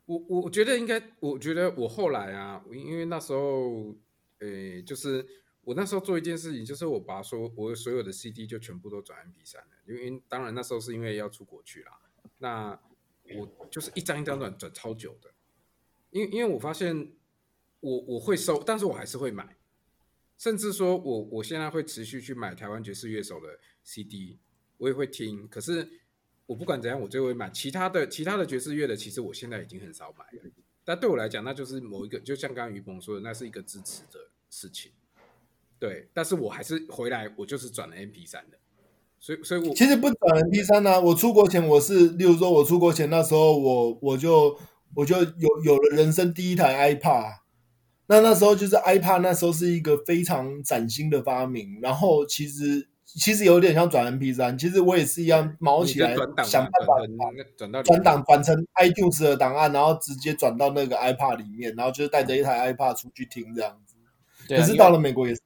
[0.06, 3.94] 我我觉得应该，我觉得我后来啊，因为那时候，
[4.40, 5.26] 呃，就是。
[5.65, 11.99] 我那时候做一件事情，就是我把说我所有的 CD 就全部都转 MP3 了，因为当然那时候是因为要出国去啦。
[12.38, 12.80] 那
[13.36, 15.34] 我就是一张一张转转超久的，
[16.12, 17.12] 因为因为我发现
[17.80, 19.58] 我我会收，但是我还是会买，
[20.38, 24.38] 甚至说我我现在会持续去买台湾爵士乐手的 CD，
[24.78, 25.47] 我也会听。
[25.47, 25.89] 可是
[26.45, 30.51] 我不管怎样，我就会买其他的其他的爵士乐的，其实我现在已经很少买了。
[30.84, 34.91] 但对我来讲，那就是某一个，就像刚刚于鹏说的，那是一个支持的事情。
[35.88, 38.58] 对，但是我还是回来，我就是转了 MP3 的，
[39.19, 41.00] 所以，所以我其实不转 MP3 呢、啊。
[41.00, 44.58] 我出国前，我是，例如说，我出国前那时候我，我我就
[44.95, 47.36] 我就有有了人生第一台 iPad。
[48.08, 51.80] 那那时候就是 iPad，那时候是一个非常崭新的发明。
[51.84, 56.95] 然后其实其实有点像转 MP3，其实我也是一样，毛起来想办法
[57.56, 63.95] 转到转档转成 iTunes 的档案，然后直接转到那个 iPad 里面，然后就是带着一台 iPad 出去听这样子。
[64.48, 65.41] 可是到了美国也是。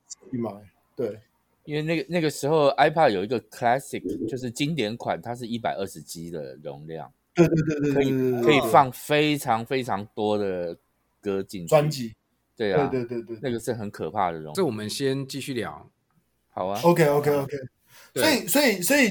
[0.95, 1.19] 对，
[1.63, 10.77] 因为那个那个时候 iPad 有一个 Classic，就是经典款，它是一百二十 G 的容量，对对对对，可以可以放非常非常多的
[11.21, 12.13] 歌进去，专辑，
[12.55, 14.53] 对啊，对对对对，那个是很可怕的容量。
[14.53, 15.89] 这我们先继续聊，
[16.49, 17.57] 好啊，OK OK OK，
[18.15, 19.09] 所以所以所以，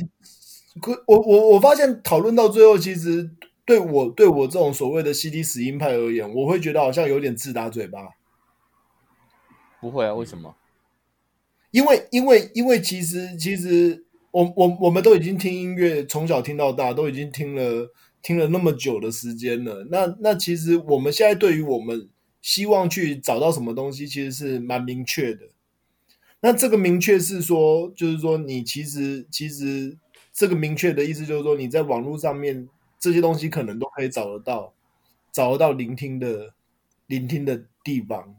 [1.07, 3.31] 我我我发现讨论到最后，其实
[3.65, 8.11] 对我对我这种所谓的 CD 死硬派而言，我会觉得好像有点自打嘴巴。
[9.81, 10.55] 不会啊，为什么？
[11.71, 19.87] 因为，因为，因为，其实，其实，我，我，我们都已经听音乐，从小听到大，都已经听了，听了那么久的时间了。
[19.91, 22.09] 那，那其实我们现在对于我们
[22.41, 25.49] 希望去找到什么东西，其实是蛮明确的。
[26.41, 29.99] 那这个明确是说，就是说，你其实，其实
[30.33, 34.73] 这个明确的意思就是说，你在网络上面这些东西可能都可以找得到，
[35.33, 36.55] 找得到聆听的
[37.09, 38.37] 聆听的地方，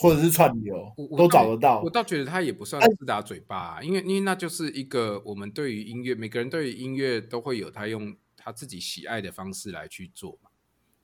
[0.00, 1.80] 或者是串流都找得到。
[1.82, 10.50] 我倒觉得他也不算自打嘴巴，啊，因为因为那就是一个我们对于音乐，每个人对于音乐都会有他用他自己喜爱的方式来去做嘛，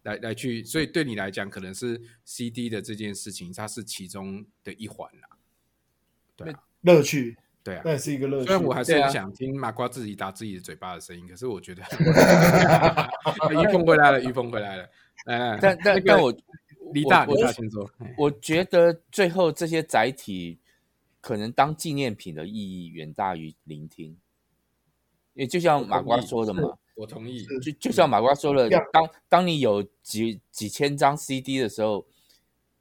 [0.05, 5.29] 来来去，所以对你来讲，可能是 CD 的这件事情，它是其中的一环啦，
[6.35, 7.37] 对啊，乐趣。
[7.63, 8.47] 对啊，那也是一个乐趣。
[8.47, 11.83] 虽然我还是很想听麻瓜自己打自己的嘴巴的声音，啊、可是我觉得，
[13.51, 14.89] 于峰回来了，于峰回来了。
[15.25, 16.33] 哎，但但但我
[16.93, 20.59] 李大李大先说，我觉得最后这些载体
[21.21, 24.11] 可能当纪念品的意义远大于聆听，
[25.35, 27.45] 因为就像马瓜说的嘛，我同意。
[27.63, 32.07] 就就像马瓜说的，当当你有几几千张 CD 的时候，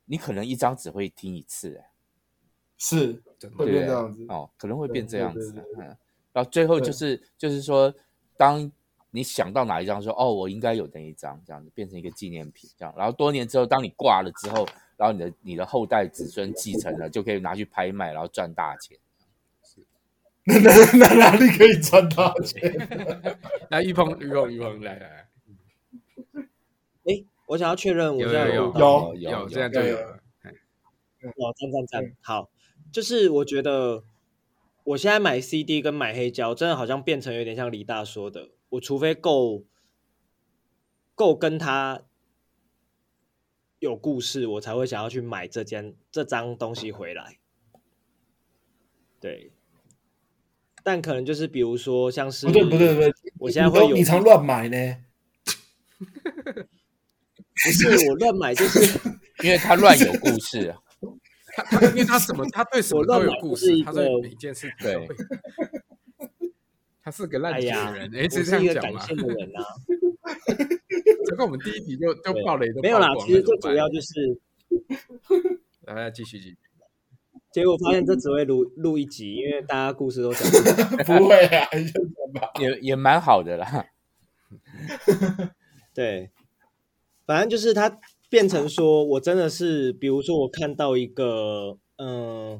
[0.06, 1.92] 你可能一张只会听一次，哎，
[2.78, 3.22] 是。
[3.56, 5.54] 会变这样子哦，可能会变这样子。
[5.78, 5.86] 嗯，
[6.34, 7.94] 然后最后就是就是说，
[8.38, 8.72] 当
[9.16, 12.94] 你想到哪一张，说哦，我应该有那一张，这样子变成一个纪念品，这样。
[12.98, 18.98] 然后多年之后，当你挂了之后，然后你的你的后代子孙继承了，就可以拿去拍卖，然后赚大钱。
[20.48, 22.62] 那那那哪里可以赚大钱？
[23.72, 25.28] 来，玉鹏，玉鹏，玉鹏，来来。
[27.06, 30.20] 哎，我想要确认，我现在有有有，这样就有了。
[31.24, 32.50] 哦，赞赞赞，好。
[32.92, 34.04] 就是我觉得，
[34.84, 39.64] 我现在买 CD 跟买黑胶，真的好像变成有点像李大说的，我除非够
[41.14, 42.04] 够跟他
[43.80, 47.38] 有故事，我才会想要去买这件这张东西回来。
[49.20, 49.52] 对，
[50.84, 54.98] 但可能就是比如说像是不对不对不对，我现在会有你常乱买呢？
[55.98, 59.00] 不是我乱买，就是
[59.44, 60.82] 因为他乱有故事啊。
[61.56, 65.08] 他因为他什么，他对什么都有故事，他对每一件事情都会。
[67.06, 69.06] 他是个烂假人，哎，是这样讲吗？
[69.08, 69.16] 这
[71.36, 73.10] 个 我们第一集就就爆雷都没有啦。
[73.20, 74.40] 其实最主要就是，
[75.84, 76.58] 来继续继续。
[77.54, 80.42] 结果发现这只会录录一集，因为大家故事都讲
[81.06, 81.68] 不 会啊，
[82.60, 83.86] 也也蛮好的啦。
[85.94, 86.32] 对，
[87.28, 88.00] 反正就是他。
[88.28, 92.60] 变成说，我真的是，比如说，我看到一个，嗯，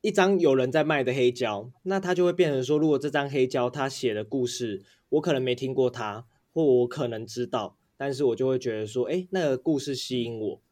[0.00, 10.62] 一张有人在卖的黑胶，那它就会变成说，如果这张黑胶他写的故事，我可能没听过他，或我可能知道，但是我就会觉得说，哎，那个故事吸引我，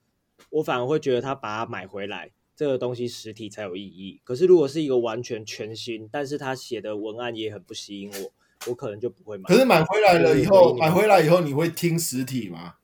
[0.50, 4.20] 我反而会觉得他把它买回来，这个东西实体才有意义。
[4.22, 8.32] 可是如果是一个完全全新，但是他写的文案也很不吸引我，
[8.70, 9.48] 我可能就不会买。
[9.48, 12.76] 可是买回来了以后，买回来以后，你会听实体吗？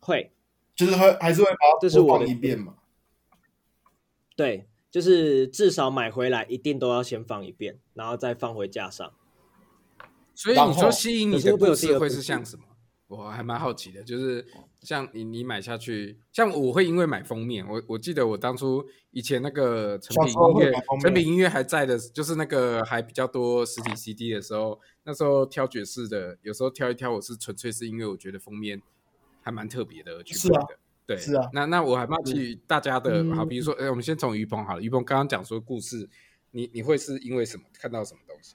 [0.00, 0.32] 会，
[0.74, 2.76] 就是会还是会把它播放一遍嘛？
[4.34, 9.12] 对，就是至少买回来一定都要先放一遍，然后再放回架上。
[10.34, 12.64] 所以你说吸引你的故事会是像什么？
[13.08, 14.46] 我还蛮好奇的，就是
[14.82, 28.80] 像你你买下去，像我会因为买封面，我我记得我当初以前那个成品音乐，成品音乐还在的，就是那个还比较多实体 CD 的时候，那时候挑爵士的，有时候挑一挑，我是纯粹是因为我觉得封面。
[29.42, 30.78] 还蛮特别的，去买的，
[31.10, 31.50] 对，是啊。
[31.52, 34.80] 那那我还蛮去大家的，好，比如说，哎，我们先从于鹏好了。
[34.80, 36.08] 于鹏刚刚讲说故事，
[36.52, 38.54] 你你会是因为什么看到什么东西？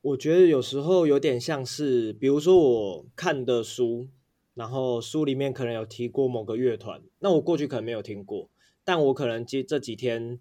[0.00, 4.06] 我觉得有时候有点像是，比如说我看的书，
[4.54, 8.48] 然后书里面可能有提过某个乐团，那我过去可能没有听过，
[8.84, 10.38] 但我可能这这几天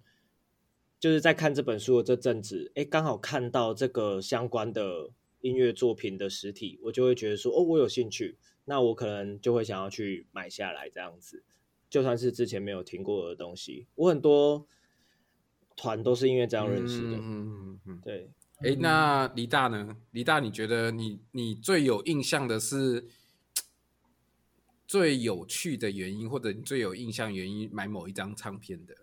[0.99, 5.09] 就是在看这本书的这阵子，哎，刚好看到这个相关的。
[5.43, 11.43] 音乐作品的实体，我就会觉得说，哦，我有兴趣，那我可能就会想要去买下来这样子。
[11.89, 14.65] 就算是之前没有听过的东西，我很多
[15.75, 17.17] 团都是因为这样认识的。
[17.17, 18.29] 嗯嗯嗯，对。
[18.57, 19.97] 哎，那黎大呢？
[20.11, 23.05] 黎大，你觉得你你最有印象的是
[24.87, 28.95] 最有趣的原因，或者你最有印象原因买某一张唱片的？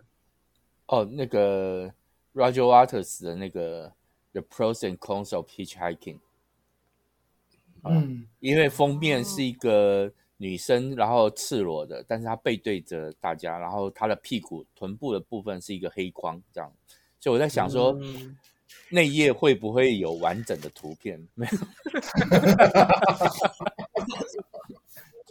[0.87, 1.93] 哦，那个
[2.33, 3.93] Roger Waters 的那个
[4.33, 6.19] The Pros and Cons of Hitchhiking。
[7.85, 16.71] 嗯，因为封面是一个女生，然后赤裸的，但是她背对着大家，然后她的屁股、臀部的部分是一个黑框，这样。
[17.19, 17.95] 所以我在想说，
[18.89, 21.19] 内页会不会有完整的图片？
[21.35, 21.57] 没有，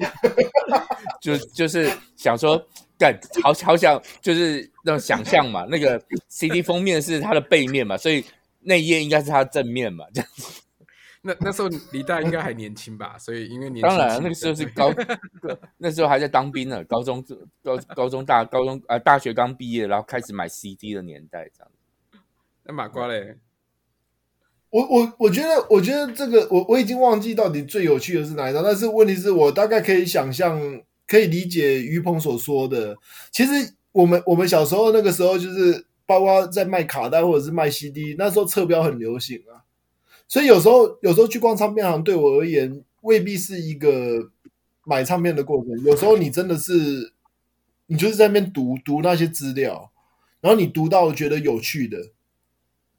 [1.21, 2.57] 就就是想说，
[2.97, 5.67] 干，好好想，就是那种想象嘛。
[5.69, 8.25] 那个 CD 封面是它的背面嘛，所以
[8.61, 10.63] 内页应该是它的正面嘛，这样子。
[11.23, 14.91] 那那时候李大应该还年轻吧，所以因为年轻当然那个时候是高，
[15.77, 17.23] 那时候还在当兵呢，高中
[17.63, 21.71] 高高中大高中啊大学刚毕业，然后开始买 CD 的年代这样。
[22.65, 23.37] 那马瓜嘞？
[24.71, 32.97] 我我我觉得，我觉得这个我我已经忘记到底最有趣的是哪一张，但是问题是我大概可以想象，可以理解于鹏所说的。
[33.31, 39.61] 其实我们我们小时候那个时候，就是包括在卖卡带或者是卖 CD，那时候侧标很流行啊。
[40.31, 44.31] 所以有时候有时候去逛唱片行，对我而言未必是一个
[44.85, 45.85] 买唱片的过程。
[45.85, 47.13] 有时候你真的是，
[47.87, 49.91] 你就是在那边读读那些资料，
[50.41, 51.99] 然后你读到觉得有趣的。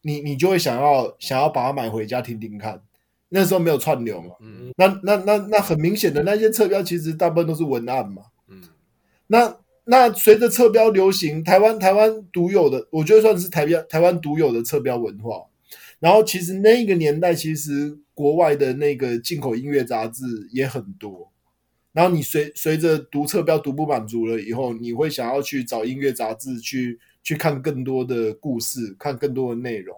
[0.02, 2.82] 你你就会想要想要把它买回家听听看，
[3.30, 8.62] 那时候没有串流嘛，嗯，那那那那很明显的那些侧标其实大部分都是文案嘛，嗯，
[9.28, 15.46] 那那随着侧标流行，台湾台湾独有的，我觉得算是台标台湾独有的侧标文化。
[16.02, 21.32] 然后其实那个年代，其实国外的那个进口音乐杂志也很多。
[21.94, 27.00] 然后你随随着读侧标读不满足了以后，你会想要去找音乐杂志去。
[27.24, 29.96] 去看更多的故事，看更多的内容，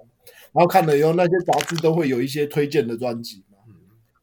[0.52, 3.60] 然后看了以后，那些杂志都会有一些推荐的专辑嘛。
[3.66, 3.74] 嗯、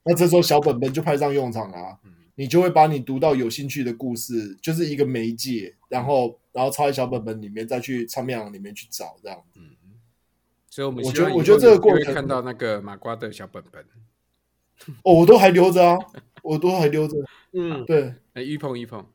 [0.05, 1.99] 那这时候小本本就派上用场啊。
[2.05, 9.43] 嗯、你就会把你读到有兴趣的故事，就是一个媒介，然后然后抄在小本本里面，再去唱片行里面去找这样。
[9.57, 9.62] 嗯，
[10.81, 13.85] 所以我们我觉得我觉得这个过程会看到那个马瓜的小本本，
[15.05, 15.99] 哦，我都还留着啊，
[16.43, 17.16] 我都还留着。
[17.53, 19.07] 嗯，对，哎，一碰一碰，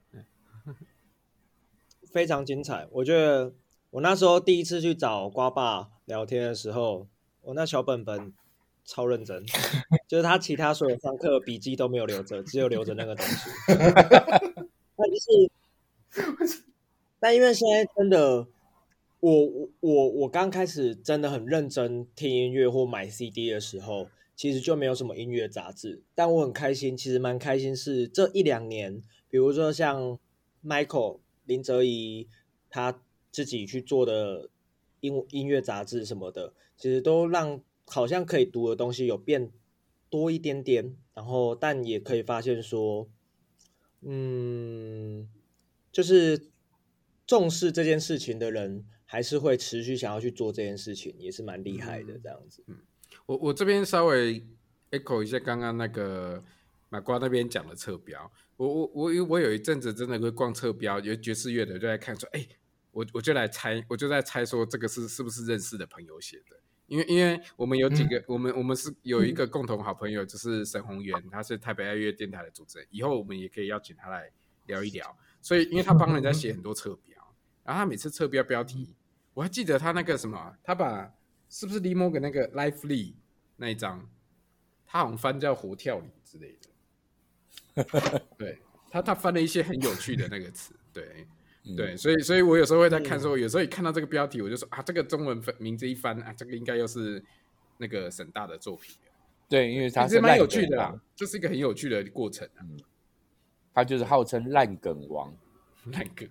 [2.11, 3.53] 非常精彩，我觉得。
[3.91, 7.07] 我那时候第一次去找瓜爸聊天的时候，
[7.43, 8.33] 我那小本本
[8.83, 9.41] 超认真，
[10.05, 13.49] 就是他其他所有上课笔记都没有留着，只有留着那个东西。
[14.97, 15.15] 那就
[16.43, 16.63] 是，
[17.21, 18.45] 但因为现在真的，
[19.25, 26.03] 我我我我刚开始真的很认真听音乐或买 CD 的时候，其实就没有什么音乐杂志。
[26.13, 30.19] 但我很开心，其实蛮开心是这一两年，比如说像
[30.63, 32.27] Michael 林哲怡
[32.69, 33.01] 他。
[33.35, 34.49] 自己去做的
[35.01, 39.51] 音音乐杂志什么的，其实都让好像可以读的东西有变
[40.09, 43.09] 多一点点，然后但也可以发现说，
[43.99, 45.27] 嗯，
[45.91, 46.47] 就是
[47.27, 48.85] 重视这件事情的人，
[49.15, 52.61] 还是会持续想要去做这件事情，也是蛮厉害的这样子。
[52.67, 52.75] 嗯，
[53.25, 54.45] 我我这边稍微
[54.91, 56.43] echo 一下刚刚那个
[56.89, 62.45] 马瓜那边讲的侧标，我我我我有一阵子真的会逛侧标，有爵士乐的就在看说，哎。
[62.95, 66.57] 我我就来猜，我就在猜说这个是是不是认识的朋友写的？
[66.87, 74.31] 因为因为我们有几个，嗯、我们我们是有一个共同好朋友，就是沈宏源，他是台北爱乐电台的主持人，以后我们也可以邀请他来
[74.67, 75.13] 聊一聊。
[75.41, 77.21] 所以因为他帮人家写很多侧标，
[77.65, 78.95] 然后他每次侧标标题，
[79.35, 81.13] 我还记得他那个什么，他把
[81.47, 83.13] 是不是 Lee Morgan 那个 Lively
[83.57, 84.09] 那一张，
[84.87, 86.57] 他好像翻叫活跳里之类
[87.83, 88.57] 的， 对
[88.89, 91.27] 他他翻了一些很有趣的那个词， 对。
[91.75, 97.25] 对，所以，所以我有时候会在看说，说有时候一看到这个标题，我就说啊，这个中文名字一翻啊，这个应该又是
[97.79, 98.95] 那个沈大的作品。
[99.49, 102.61] 对，因为他是蛮有趣的啦，这是一个很有趣的过程啊。
[102.61, 102.77] 嗯，
[103.73, 105.35] 他就是号称烂梗王，
[105.91, 106.27] 烂梗。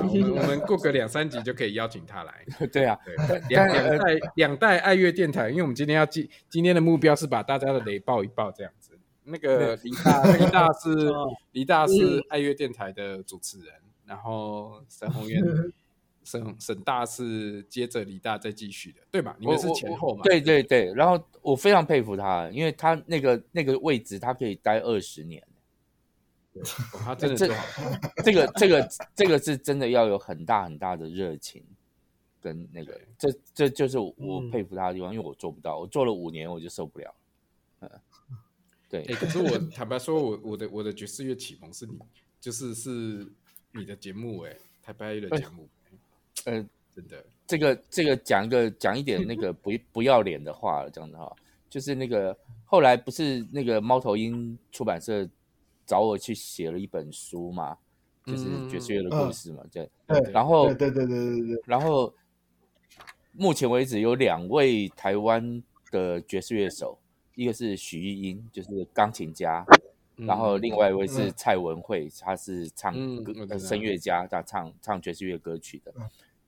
[0.00, 2.44] 我们我们过个两三集就可以邀请他来。
[2.72, 8.98] 对啊，对，两两代两代爱乐电台，因为我们今天要今今天的目标是把大家的雷爆一爆这样子。
[9.24, 11.10] 那个李大，李大是
[11.52, 13.74] 李大是爱乐电台的主持人。
[14.04, 15.42] 然后沈鸿元、
[16.24, 19.34] 沈沈大是接着李大再继续的，对吧？
[19.38, 20.22] 你们是前后嘛？
[20.24, 20.92] 对对对。
[20.94, 25.42] 然后我非常佩服他，因为他那个那个位置，他可以待二十年。
[26.52, 26.62] 对，
[26.98, 27.90] 他真的做好。
[28.24, 31.64] 这个这个这个是真的要有很大很大的热情
[32.40, 37.14] 跟那个，这这就是我佩服他的地方，因为我做不到，我做了五年我就受不了。
[37.80, 37.90] 嗯，
[38.88, 39.02] 对。
[39.04, 41.98] 可是我坦白说，我我的我的爵士乐启蒙是你，
[42.40, 43.26] 就是是。
[43.74, 45.66] 你的节目哎、欸，台北的节目，
[46.44, 51.34] 呃，呃真的，这个这个讲一个讲一点那 个不不要脸的话，这样子哈，
[51.70, 52.36] 就是那个
[52.66, 55.26] 后来不是那个猫头鹰出版社
[55.92, 57.76] 找我去写了一本书嘛，
[58.24, 59.86] 就是爵士乐的故事嘛，对、
[60.32, 62.10] 然后对对对对对，然后
[63.32, 66.98] 目前为止有两位台湾的爵士乐手，
[67.34, 69.66] 一个是许玉英，就是钢琴家。
[70.16, 75.92] 然后另外一位是蔡文慧，他是唱歌声乐家，他唱唱爵士乐歌曲的。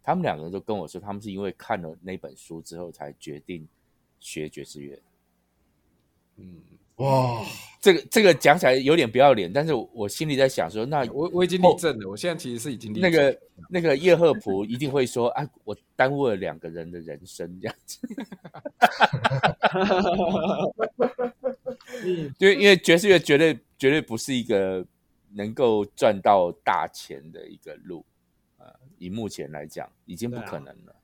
[0.03, 3.69] 他们两个人都跟我说，他们是因为看了那本书之后才决定
[4.19, 5.03] 学爵士乐。
[6.37, 6.63] 嗯，
[6.97, 7.45] 哇，
[7.81, 17.99] 这个这个讲起来有点不要脸，但是我心里在想说，那我我已经立正了，我现在其实是已经立正那个那个叶赫普一定会说，啊，我耽误了两个人的人生这样子。
[22.05, 24.87] 嗯，就因为爵士乐绝对绝对不是一个
[25.33, 28.05] 能够赚到大钱的一个路，
[28.59, 28.67] 呃，
[28.99, 30.95] 以目前来讲已经不可能了。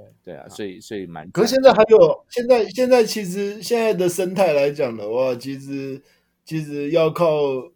[0.00, 1.30] 呃，对对对啊，所以所以蛮。
[1.30, 6.00] 可是现在还有现在现在其实现在的生态来讲的话，其实
[6.44, 7.26] 其实要靠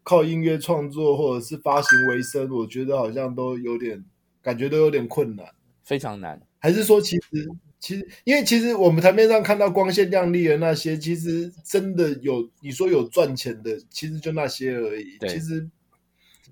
[0.02, 4.04] 靠音乐创作或者是发行为生，我觉得好像都有点
[4.42, 5.46] 感觉都有点困难，
[5.82, 6.40] 非常难。
[6.58, 7.48] 还是说其实？
[7.80, 15.18] 其实，因为其实我们台面上看到光鲜亮丽的那些，其实真的有你说有赚钱的，其实就那些而已。
[15.20, 15.60] 对，其实，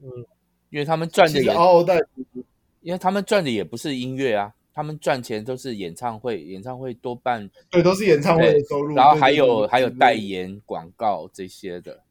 [0.02, 0.26] 嗯，
[0.68, 2.44] 因为他们赚的也嗷嗷待哺，
[2.82, 12.02] 因为他们赚的也不是音乐啊，他们赚钱都是演唱会，演唱会多半对都是演唱会的收入，然后还有对对对还有代言广告这些的，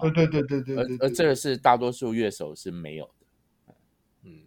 [0.00, 3.74] 对对对对对，对，对，而而这个是大多数乐手是没有的，
[4.22, 4.42] 嗯，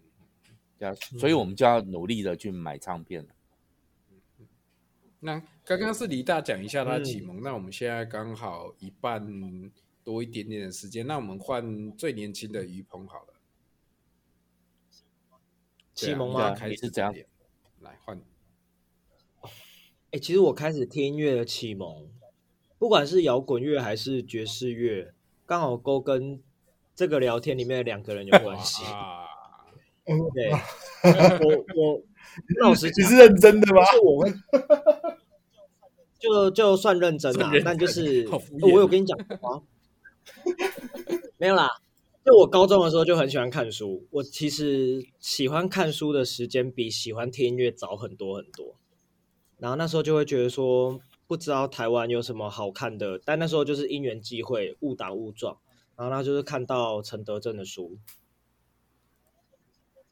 [0.79, 3.29] 要所以我们就要努力的去买唱片了。
[5.19, 9.71] 那刚刚是李大讲一下他启蒙，嗯，那我们现在刚好一半
[10.03, 13.33] 多一点点的时间，那我们换最年轻的于鹏好了。
[15.93, 16.51] 启蒙吗？
[16.51, 17.13] 开始是这样。
[17.84, 18.17] 来换。
[19.41, 19.49] 哎，
[20.11, 22.07] 欸，其实我开始听音乐的启蒙，
[22.79, 25.13] 不管是摇滚乐还是爵士乐，
[25.45, 26.41] 刚好都跟
[26.95, 28.84] 这个聊天里面的两个人有关系。
[30.05, 30.51] 对，
[31.45, 32.01] 我我。
[32.63, 33.84] 老师，你是认真的吗？
[33.86, 34.34] 是我会，
[36.17, 38.27] 就就算认真啦，但就是
[38.61, 39.61] 我有跟你讲过吗？
[41.38, 41.69] 没有啦。
[42.26, 48.76] 就我高中的时候就很喜欢看书，我其实喜欢看书的时间比喜欢听音乐早很多很多。
[49.57, 55.57] 然后那时候就会觉得说，不知道台湾有什么好看的，但那时候就是因缘际会，误打误撞，
[55.97, 57.97] 然后那就是看到陈德正的书。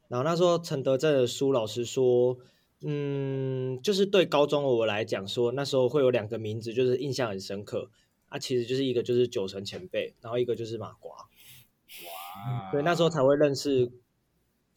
[0.09, 2.37] 然后那时候陈德正的书，老实说，
[2.81, 7.89] 嗯，就是对高中的我来讲说，那时候会有两个名字，就是印象很深刻
[8.27, 8.37] 啊。
[8.37, 11.15] 其实就是一个就是九成前辈，然后一个就是马瓜。
[12.05, 12.71] 哇！
[12.71, 13.91] 对，那时候才会认识，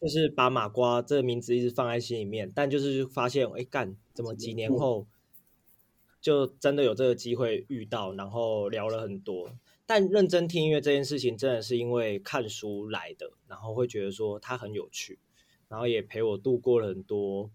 [0.01, 2.51] 就是把马瓜这个名字一直放在心里面。
[2.53, 5.07] 但就是发现，哎干，怎么几年后
[6.21, 9.51] 就真的有这个机会遇到，然后聊了很多。
[9.85, 15.19] 但认真听音乐这件事情，真的是因为看书来的，然后会觉得说它很有趣。
[15.67, 17.49] 然后也陪我度过了很多，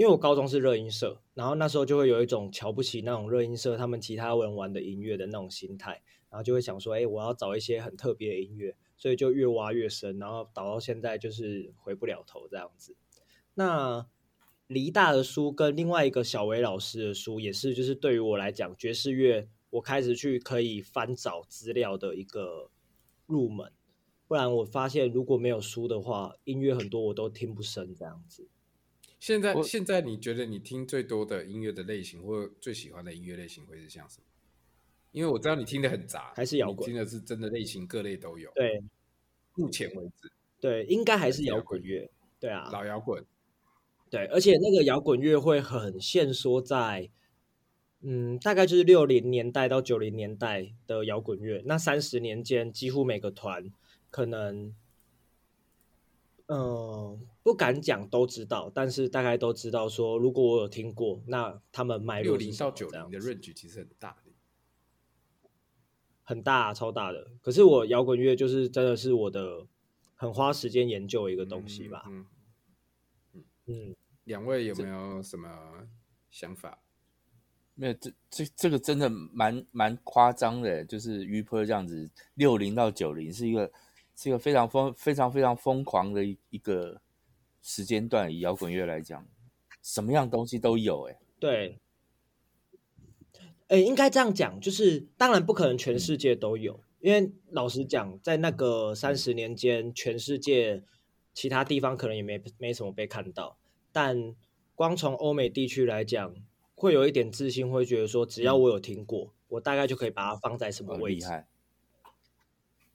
[0.00, 12.96] 因为我高中是热音社，然后那时候就会有一种瞧不起那种热音社他们其他人玩的音乐的那种心态，然后就会想说，哎，我要找一些很特别的音乐，所以就越挖越深，然后导到现在就是回不了头这样子。
[13.52, 14.06] 那
[14.68, 22.70] 黎大的书跟另外一个小维老师的书，也是就是对于我来讲爵士乐，我开始去可以翻找资料的一个
[23.26, 23.70] 入门。
[24.26, 28.48] 不然我发现，如果没有书的话，音乐很多我都听不深这样子。
[29.20, 34.24] 现在现在你觉得你听最多的音乐的类型，或最喜欢的音乐类型会是像什么？
[35.12, 36.86] 因为我知道你听的很杂，还是摇滚？
[36.88, 38.50] 听的是真的类型，各类都有。
[38.54, 38.82] 对，
[39.54, 42.10] 目前为止，对，应该还是摇滚乐。
[42.40, 43.22] 对啊，老摇滚。
[44.08, 47.10] 对，而且那个摇滚乐会很限缩在，
[48.00, 51.62] 嗯，大概就是六零年代到九零年代的摇滚乐。
[51.66, 53.70] 那三十年间，几乎每个团。
[54.10, 54.74] 可能，
[56.52, 64.32] 嗯、呃，不敢讲都知道，但是大概都知道说，如果我有听过，那他们卖六零到九零的 range 其实很大的，
[66.24, 67.30] 很大，超大的。
[67.40, 69.64] 可是我摇滚乐就是真的是我的
[70.16, 72.04] 很花时间研究的一个东西吧。
[72.08, 72.26] 嗯
[73.34, 75.86] 嗯嗯，两位有没有什么
[76.32, 76.80] 想法？
[77.76, 83.70] 没有，这这这个真的蛮蛮夸张的，就是于波这样子，六零到九零是一个。
[84.22, 87.00] 是一个非常疯、非常非常疯狂的一一个
[87.62, 89.26] 时间段，以摇滚乐来讲，
[89.80, 91.12] 什么样东西都有、欸。
[91.12, 91.80] 哎，对，
[93.68, 100.84] 哎，应该这样讲，就是当然不可能全世界都有，嗯、因为老实讲，在那个三十年间、嗯，全世界
[101.32, 103.56] 其他地方可能也没没什么被看到。
[103.90, 104.34] 但
[104.74, 106.34] 光从欧美地区来讲，
[106.74, 111.24] 会有一点自信，会觉得说，只要我有听过，嗯、我大概就可以把它放在什么位置。
[111.24, 111.48] 哦、厉害。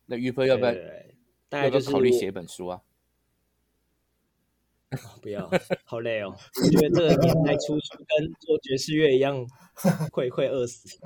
[0.05, 0.71] 那于波要不要？
[0.71, 1.14] 对对对
[1.55, 2.81] 大概就是考虑写本书啊！
[5.21, 5.49] 不要，
[5.83, 6.33] 好累哦。
[6.63, 9.45] 我觉得这个年代出书跟做爵士乐一样，
[10.11, 10.97] 会会饿死。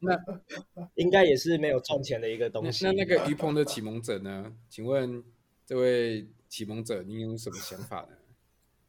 [0.00, 0.18] 那
[0.96, 2.84] 应该也是没有赚钱的一个东西。
[2.86, 4.52] 那那个于鹏的启蒙者呢？
[4.68, 5.22] 请问
[5.64, 8.16] 这位启蒙者，你有什么想法呢？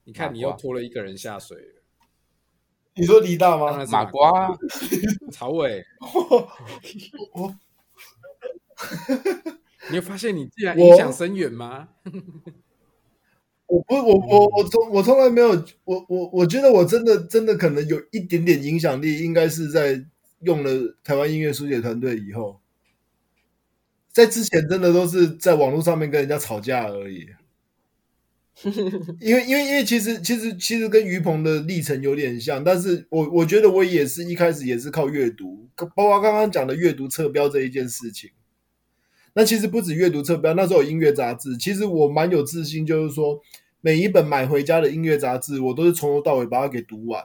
[0.05, 1.81] 你看，你又拖了一个人下水了。
[2.95, 3.85] 你说李大吗？
[3.91, 4.57] 马瓜、啊、
[5.31, 5.85] 曹伟。
[7.33, 7.55] 我。
[9.89, 11.89] 你有发现你竟然影响深远吗？
[13.67, 15.49] 我不，我我我从我从来没有，
[15.85, 20.05] 我我我觉得我真的真的可能有一点点影响力，应该是在
[20.41, 22.59] 用了台湾音乐书写团队以后，
[24.11, 27.27] 在之前真的都是在网络上面跟人家吵架而已。
[29.19, 38.29] 因为因为因为其实其实其实跟于鹏的历程有点像，但是我我觉得我也是一开始也是靠阅读，包括刚刚讲的阅读测标这一件事情。
[39.37, 43.39] 那其实不止阅读侧标，那时候有音乐杂志，其实我蛮有自信，就是说
[43.81, 47.23] 每一本买回家的音乐杂志，我都是从头到尾把它给读完。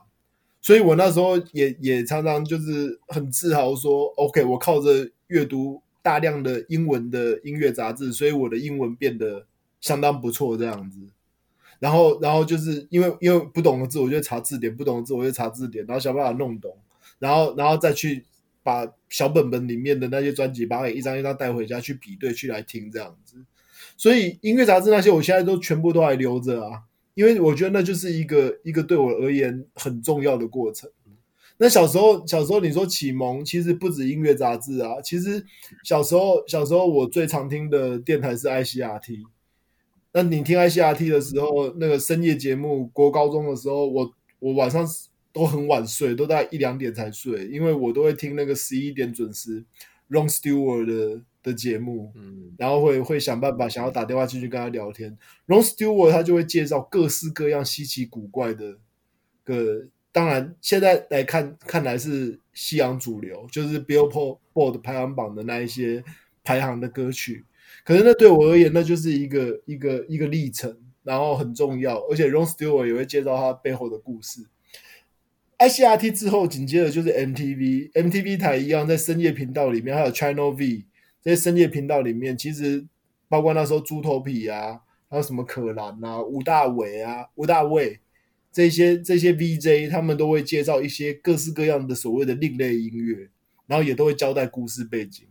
[0.61, 9.46] 所以我那时候也也常常就是很自豪说，OK，我靠着阅读大量的英文的音乐杂志，所以我的英文变得
[9.80, 10.98] 相当不错这样子。
[11.78, 16.76] 然后，然后就是因为因为不懂的字，我就查字典；不懂的字，我就查字典，然后想办法弄懂，
[17.18, 18.26] 然后，然后再去
[18.70, 23.34] 把小本本里面的那些专辑，把它一张一张带回家去比对，去来听这样子。
[23.96, 26.82] 所以音乐杂志那些，我现在都全部都还留着啊，
[27.14, 30.88] 因为我觉得那就是一个一个对我而言很重要的过程。
[31.58, 35.44] 那小时候，小时候你说启蒙，其实不止音乐杂志啊，其实
[35.82, 39.24] 小时候，小时候我最常听的电台是 ICRT。
[40.12, 44.86] 那你听 ICRT 的时候，那个深夜节目，国高中的时候，我我晚上
[45.33, 49.64] 都很晚睡，都大概一两点才睡，因为我都会听那个十一点准时
[50.09, 55.16] Ron Stewart 的的节目，嗯，然后会会想办法想要打电话进去跟他聊天。
[55.47, 58.76] Ron Stewart 他就会介绍各式各样稀奇古怪的
[59.45, 66.03] 个，当然现在来看看来是西洋主流，就是 Billboard 排行榜的那一些
[66.43, 67.45] 排行的歌曲。
[67.85, 74.45] 可是那对我而言，那就是一个一个一个历程，然后很重要，而且 Ron Stewart 也会介绍他背后的故事。
[75.61, 80.86] ICRT 之后紧接着就是 MTV，MTV 台一样在深夜频道里面，还有 Channel V
[81.22, 82.86] 这些深夜频道里面，其实
[83.28, 84.80] 包括那时候猪头皮啊，
[85.11, 88.00] 还有什么可兰啊、吴大伟啊、吴大卫
[88.50, 93.28] 这些这些 VJ，他们都会介绍一些各式各样的所谓的另类音乐，
[93.66, 95.26] 然后也都会交代故事背景。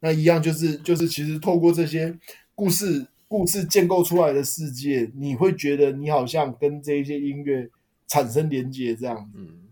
[0.00, 2.16] 那一样就是就是，其实透过这些
[2.54, 7.68] 故事故事建构出来的世界，你会觉得你好像跟这一些音乐
[8.06, 9.30] 产生连接这样。
[9.34, 9.65] 嗯，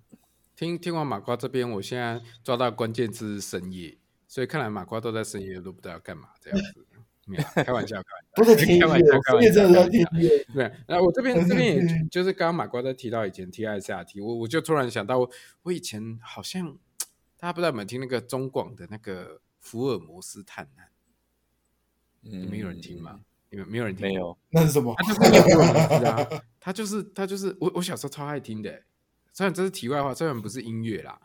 [0.56, 3.96] 听听完马瓜这边，我现在抓到关键字深夜，
[4.26, 6.86] 所以看来马瓜都在深夜都不知道要干嘛这样子。
[7.26, 10.44] 没有，开玩笑，开玩笑，不是听音乐，深夜真的在听音乐。
[10.52, 15.30] 对，那我这边这边也就是刚刚马瓜在提到以前 T I C R T，我我就突然想到我，
[15.62, 16.76] 我以前好像
[17.38, 19.40] 大家不知道有没有听那个中广的那个。
[19.64, 20.88] 福尔摩斯探案，
[22.24, 23.20] 嗯，没有人听吗？
[23.48, 24.06] 你们没有人听？
[24.06, 24.94] 没有，那是什么？
[24.98, 28.82] 他就是福尔摩斯啊， 他就是他就是我我小时候超爱听的。
[29.34, 31.20] 虽然这是题外话，虽然不是音乐啦。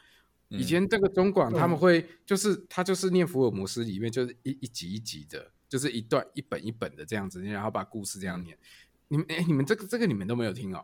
[0.50, 8.58] 以前这个中广他们会就是他就是念福尔摩斯里面就是一一集一集的，就是一段一本一本的这样子，然后把故事这样念。
[9.08, 10.84] 你们哎，你们这个这个你们都没有听哦？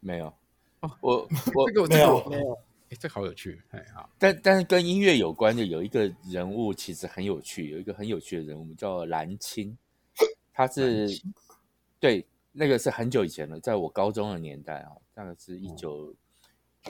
[0.00, 0.34] 没有。
[0.80, 2.28] 哦，我我 这个没有。
[2.28, 2.58] 没有。
[2.90, 9.76] 哎这好有趣，哎好，但但是跟音乐有关的有一个人物其实很有趣，有一个很有趣的人物叫蓝青，
[10.52, 11.08] 他是
[11.98, 16.14] 对那个是很久以前了，在我高中的年代啊，大概是一九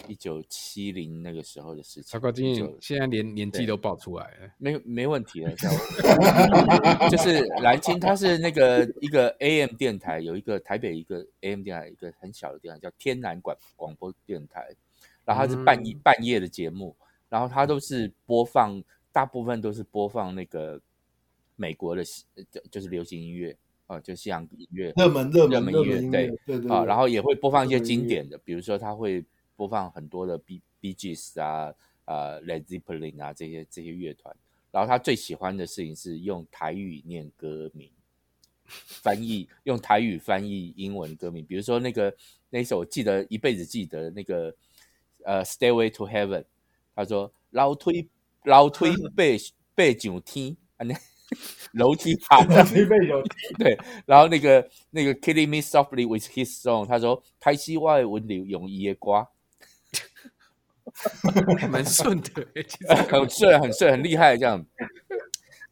[0.09, 2.05] 一九七零那个时候的事情。
[2.05, 5.55] 超高经验，现在连年纪都报出来了，没没问题了。
[7.11, 14.75] 就是蓝鲸，他是那个一个 AM 电台，有一个台北一个 AM 电台，一个很小的电台叫天南广广播电台。
[15.27, 16.95] 然后它是半夜、嗯、半夜的节目，
[17.31, 20.79] 然后它都是播放，大部分都是播放那个
[21.57, 22.05] 美国的，
[22.51, 29.25] 就就是流行音乐哦，就西洋音乐，热门热门音乐对对对啊，然后也会播放一些经典的，比如说他会
[29.57, 31.75] 播放很多的 B Bee Gees 啊
[32.05, 34.35] 呃 Led Zeppelin 啊这些这些乐团，
[34.71, 37.91] 然后他最喜欢的事情是用台语念歌名，
[38.65, 42.15] 翻译用台语翻译英文歌名，比如说那个
[42.51, 44.55] 那一首我记得一辈子记得那个。
[45.27, 46.45] 呃、uh,，Stairway to Heaven，
[46.95, 48.07] 他说老推
[48.43, 49.39] 老推背
[49.75, 50.95] 背上天，啊那
[51.73, 52.45] 楼梯爬。
[52.45, 58.95] 楼梯背上天，对，然后那个那个 Killing Me Softly with His Song，他说台西外文流泳衣的
[61.71, 62.47] 蛮顺的，
[63.11, 64.65] 很顺很顺很厉害这样，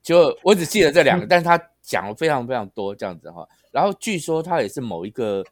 [0.02, 5.44] 就我只记得这两个， 但是他讲了非常非常多这样子哈，然后据说他也是某一个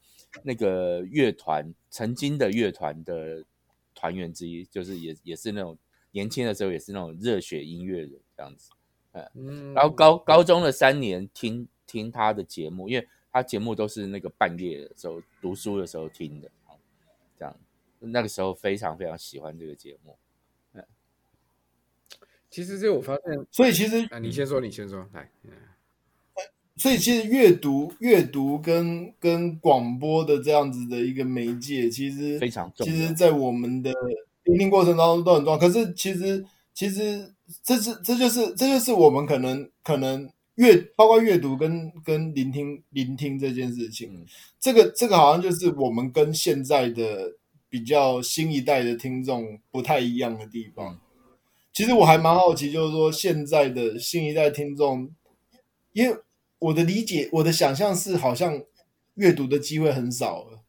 [0.42, 3.44] 那个乐团曾经的乐团的。
[3.92, 5.76] 团员之一，就是也也是那种
[6.12, 8.70] 年轻的时候也是那种热血音乐人这样子，
[9.34, 16.50] 嗯，然后高高中的三年听听他的节目，因为他节目都是那个半夜的时候读书的时候听的，
[17.38, 17.54] 这样
[18.00, 20.16] 那个时候非常非常喜欢这个节目。
[20.74, 20.84] 嗯，
[22.50, 25.30] 其实这我发现，所以其实啊，你先说，你先说，来，
[26.76, 32.92] 所以其实阅读阅读跟跟广播的这样子的一个媒介，其实非常重要。
[32.92, 33.92] 其实，在我们的
[34.44, 35.58] 聆听过程当中都很重要。
[35.58, 36.42] 可是，其实
[36.72, 44.26] 其实这是这就是这就是我们可能可能阅包括阅读跟跟聆听聆听这件事情，嗯、
[44.58, 47.34] 这个这个好像就是我们跟现在的
[47.70, 51.00] 比较新一代的听众不太一样的地方。
[51.72, 55.14] 其实我还蛮好奇，就是说现在的新一代听众，
[55.92, 56.18] 因为
[56.58, 58.62] 我的理解，我的想象是好像
[59.14, 60.64] 阅读的机会很少了。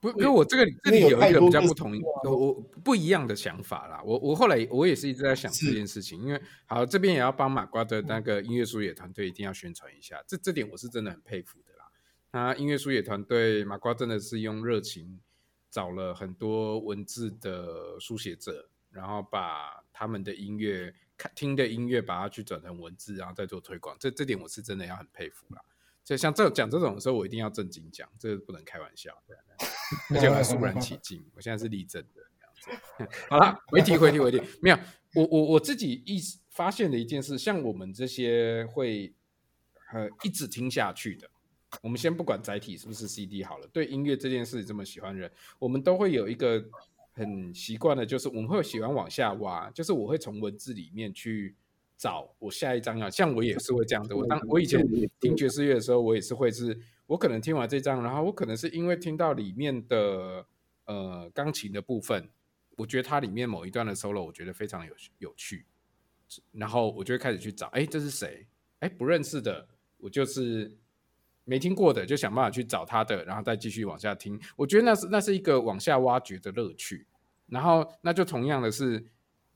[0.00, 1.92] 不，因为我这个这里有一个比较不同，
[2.24, 4.02] 我我不一样的想法啦。
[4.04, 11.84] 我我后来我也是一直在想这件事情，因为好这边也要帮马瓜的那个音乐书野团队一定要宣传一下，这这点我是真的很佩服的啦。
[12.32, 15.20] 那音乐书野团队马瓜真的是用热情
[15.74, 23.96] 找了很多文字的书写者，然后把他们的音乐看听的音乐把它去转成文字，然后再做推广。
[23.98, 25.60] 这这点我是真的要很佩服啦。
[26.04, 29.20] 所以像这讲这种的时候，我一定要正经讲，这个不能开玩笑。
[29.26, 29.36] 对
[30.16, 32.22] 而且我还肃然起敬，我现在是立正的。
[33.28, 34.78] 好了，回题回题回题，没有，
[35.16, 36.20] 我我我自己意
[36.50, 39.12] 发现的一件事，像我们这些会
[39.92, 41.28] 呃一直听下去的，
[41.82, 46.64] 我们先不管载体是不是 CD 好了，对音乐这件事这么喜欢的人，我们都会有一个
[47.12, 51.54] 很习惯的，就是我们会喜欢往下挖，就是我会从文字里面去
[51.96, 54.16] 找我下一张啊，像我也是会这样的。
[54.16, 54.86] 我当我以前
[55.20, 56.78] 听爵士乐的时候，我也是会是。
[57.06, 60.46] 我可能听完这张，然后我可能是因为听到里面的
[60.86, 62.26] 呃钢琴的部分，
[62.78, 65.66] 我觉得它里面某一段的 solo 我觉得非常有有趣，
[66.52, 68.46] 然后我就会开始去找，哎，这是谁？
[68.78, 69.68] 哎，不认识的，
[69.98, 70.74] 我就是
[71.44, 74.40] 没听过的，就想办法去找他的，然后再继续往下听。
[74.56, 77.06] 我觉得那是那是一个往下挖掘的乐趣。
[77.46, 79.04] 然后那就同样的是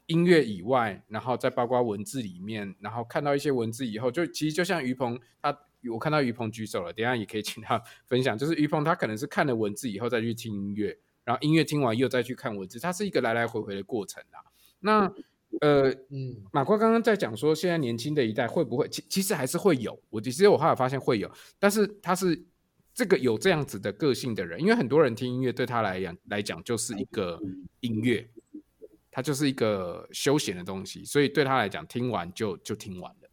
[0.07, 5.59] 音乐以外，然后再包括文字里面，然后看到一些文字以后，就其实就像于鹏他。
[5.93, 8.37] 我看到于鹏举手了，等下也可以请他分享。
[8.37, 14.43] 就是于鹏他可能是看了文字以后再去听音乐，然后音乐听完又再去看文字，它是一个来来回回的过程啊。
[14.81, 15.11] 那
[15.61, 18.89] 呃，嗯，马哥刚刚在讲说，现在年轻的一代会不会？
[18.89, 19.99] 其其实还是会有。
[20.11, 22.45] 我其实我后来发现会有，但是他是
[22.95, 27.41] 这个有这样子的个性的人，因为很多人听音乐对他来讲来讲就是一个
[27.81, 28.29] 音乐，
[29.11, 33.31] 它就是一个休闲的东西，所以对他来讲听完就就听完了。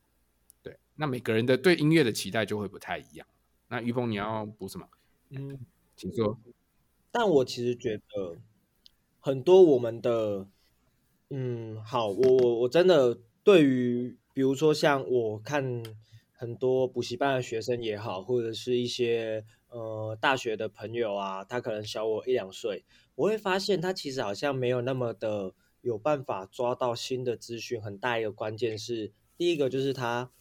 [0.63, 3.27] 对那每个人的对音乐的期待就会不太一样。
[3.67, 4.87] 那于鹏，你要补什么？
[5.31, 5.59] 嗯，
[5.95, 6.39] 请说。
[7.11, 8.37] 但我其实觉得
[9.19, 10.47] 很多我们的，
[11.29, 15.83] 嗯，好，我我我真的对于，比如说像我看
[16.31, 27.81] 很多补习班的学生也好，或者是一些呃大学的朋友啊，他可能小我一两岁，我会发现他其实好像没有那么的有办法抓到新的资讯。
[27.81, 30.31] 很大一个关键是，第一个就是他。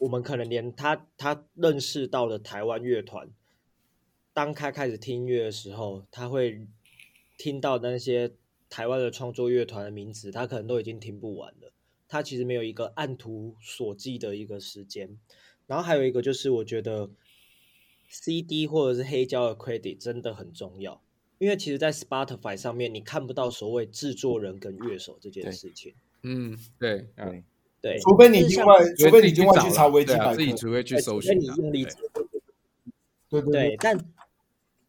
[0.00, 3.28] 我们可能连他他认识到的台湾乐团，
[4.32, 6.68] 当他开始听音乐的时候，他会
[7.36, 8.32] 听到那些
[8.70, 11.72] 台湾的创作乐团的名字，他可能都已经听不完了。
[12.08, 15.18] 他其实没有一个按图索骥的一个时间。
[15.66, 17.10] 然后还有一个就是，我觉得
[18.08, 21.02] CD 或者是黑胶的 credit 真的很重要，
[21.38, 25.94] 因为其实，在 Spotify 上面你看不到所谓制作人跟乐手这件事情。
[26.22, 27.44] 嗯，对，对。
[27.80, 31.84] 对，除非你另外，除非你另外去查维基百科，自己除非去搜寻，你用力。
[33.30, 33.96] 对对对，对，但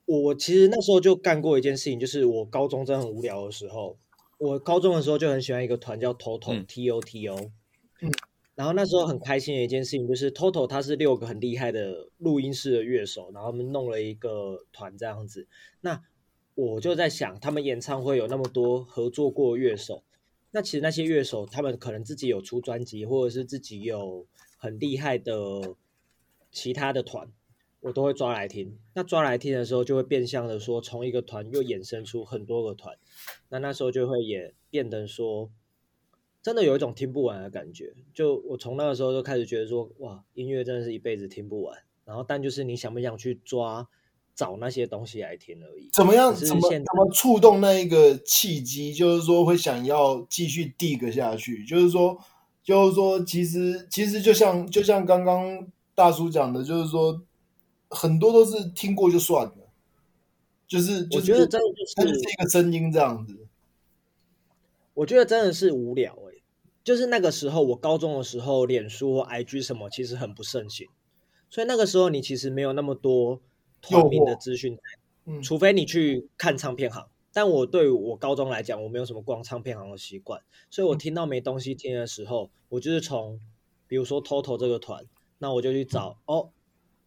[0.10, 3.96] 我其实那时候就干过一件事情，就是我高中真的很无聊的时候，
[4.40, 7.52] 我高中的时候就很喜欢一个团叫 TOTO T O T O，
[8.02, 8.12] 嗯，
[8.56, 15.48] 然后那时候很开心的一件事情就是 TOTO 他是六个很厉害的录音室的乐手，然后他们弄了一个团这样子，
[15.82, 16.02] 那
[16.56, 20.04] 我就在想，他们演唱会有那么多合作过乐手。
[20.50, 24.26] 那其实那些乐手，他们可能自己有出专辑，或者是自己有
[24.58, 25.76] 很厉害的
[26.52, 27.32] 其他的团，
[27.82, 28.78] 我都会抓来听。
[28.94, 32.98] 那抓来听的时候，就会变相的说，从一个团又衍生出很多个团。
[33.50, 35.50] 那那时候就会也变得说，
[36.42, 37.94] 真的有一种听不完的感觉。
[38.14, 41.80] 就我从那个时候就开始觉得说，哇，音乐真的是一辈子听不完。
[42.06, 43.88] 然后，但就是你想不想去抓？
[44.36, 45.90] 找那些东西来听而已。
[45.92, 46.34] 怎么样？
[46.34, 48.94] 怎么怎么触动那一个契机？
[48.94, 51.66] 就是说会想要继续 dig 下去。
[51.66, 52.18] 就是说，
[52.64, 57.22] 就是说，其实其实就像就像刚刚大叔讲的，就是说
[57.90, 59.56] 很多都是听过就算了。
[60.68, 63.48] 就是我觉得真的就是一个声音这样子。
[64.94, 66.44] 我觉得真的是无聊哎、欸。
[66.84, 70.88] 就是那个时候，我高中的时候，脸书或 IG 什么其实很不盛行，
[71.50, 73.42] 所以那个时候你其实没有那么多。
[73.82, 74.78] 透明的资讯，
[75.24, 77.08] 嗯，除非你去看唱片行。
[77.32, 83.40] 但我对我高中来讲，我没有什么逛唱片行的习惯，所以我听到没东西听的时候，我就是从，
[83.88, 85.06] 比如说 TOTO 这个团，
[85.38, 86.50] 那我就去找哦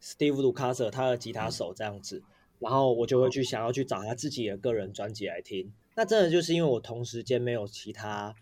[0.02, 2.22] ，Steve Lukather 他的吉他手这样子，
[2.58, 5.72] 然后我就会去想要去找他自己的个人专辑来听。
[5.94, 8.34] 那真的就是因为我同时间没有其他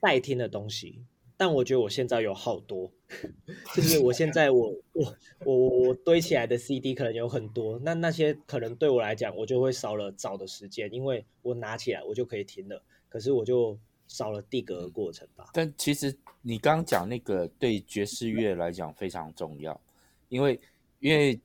[0.00, 1.04] 待听的东西，
[1.36, 2.90] 但我觉得我现在有好多，
[3.74, 15.50] 就是我现在我我我我堆起来的 CD 可能有很多，那那些可能对我来讲，我就会少了找的时间，因为我拿起来我就可以听了，可是我就少了地格的过程吧。
[15.52, 19.80] 但其实你刚刚讲那个对爵士乐来讲非常重要，
[20.28, 20.60] 因为
[21.00, 21.40] 因为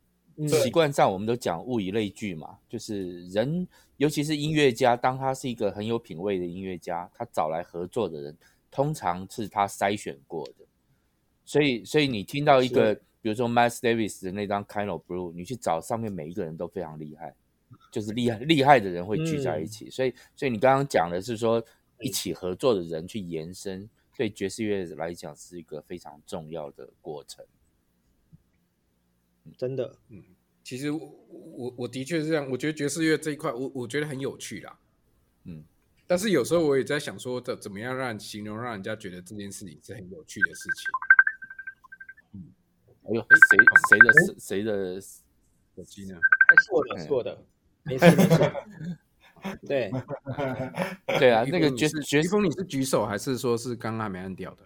[0.48, 8.38] 习惯上我们都讲物以类聚嘛，就是人尤其是音乐家，当他是一个很有品味的音乐家，他找来合作的人。
[8.74, 10.66] 通常是他筛选过的，
[11.44, 17.36] 所以所以你听到一个，比如说 Miles Davis 的那张 Kind of Blue，你去找上面每一个人都非常厉害，
[17.92, 19.88] 就是厉害厉害的人会聚在一起。
[19.88, 21.62] 嗯、所以所以你刚刚讲的是说
[22.02, 27.46] 一起合作的人去延伸，对爵士乐来讲是一个非常重要的过程。
[29.58, 30.24] 真的，嗯，
[30.64, 31.00] 其实我
[31.30, 34.80] 我我的确是这样，我觉得爵士乐这一块，我我觉得很有趣啦，
[35.46, 35.64] 嗯。
[36.08, 40.92] 但是有时候我也在想说，怎怎么样让形容让人家觉得这件事情是很有趣的事情。
[42.34, 42.52] 嗯，
[43.04, 43.58] 哎呦，谁
[43.90, 46.20] 谁的谁的手机呢？
[46.66, 47.46] 是我的，是我的，
[47.84, 48.98] 没事没事。
[49.68, 49.92] 对
[51.20, 54.64] 对啊，那个爵士爵士风，你是举手还是说是刚刚还没按掉的？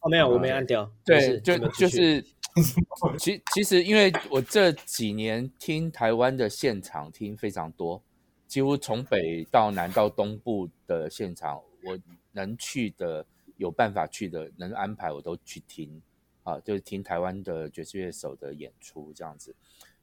[0.00, 0.90] 哦，没有，我没按掉。
[1.04, 2.24] 对，就就是，
[3.18, 8.02] 其其实因为我这几年听台湾的现场听非常多。
[8.46, 11.98] 几乎从北到南到东部的现场，我
[12.32, 13.26] 能去的、
[13.58, 16.00] 有办法去的、能安排我都去听，
[16.44, 19.54] 啊，就是听台湾的爵士乐手的演出这样子。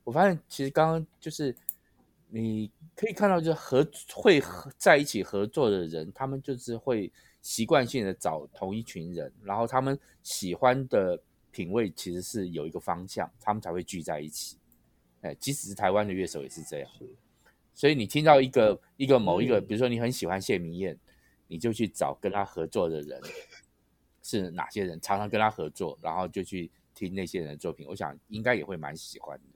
[0.04, 1.56] 我发现其实刚刚就是
[2.28, 7.12] 你可以看到，就是合会合在一起合作的人，他们就是会
[7.42, 11.18] 习惯性的找同一群人，然后他们喜欢的
[11.52, 14.58] 品味其实是有一个方向，他们才会聚在一起。
[15.22, 16.92] 哎，即使是台湾的乐手也是这样。
[17.74, 20.98] 所以你听到一个一个某一个，比如说你很喜欢谢明燕，
[21.48, 23.22] 你就去找跟他合作的人
[24.22, 27.86] 是哪些人，常常跟他合作，然后就去听那些人的作品。
[27.88, 29.55] 我想应该也会蛮喜欢的。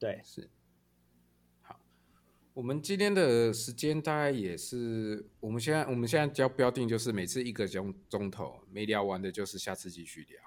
[0.00, 0.50] 对，是。
[1.62, 1.78] 好，
[2.54, 10.40] 我们今天的时间大概也是，我们现在我们现在交标定就是每次一个钟钟头，没聊完的就是下次继续聊。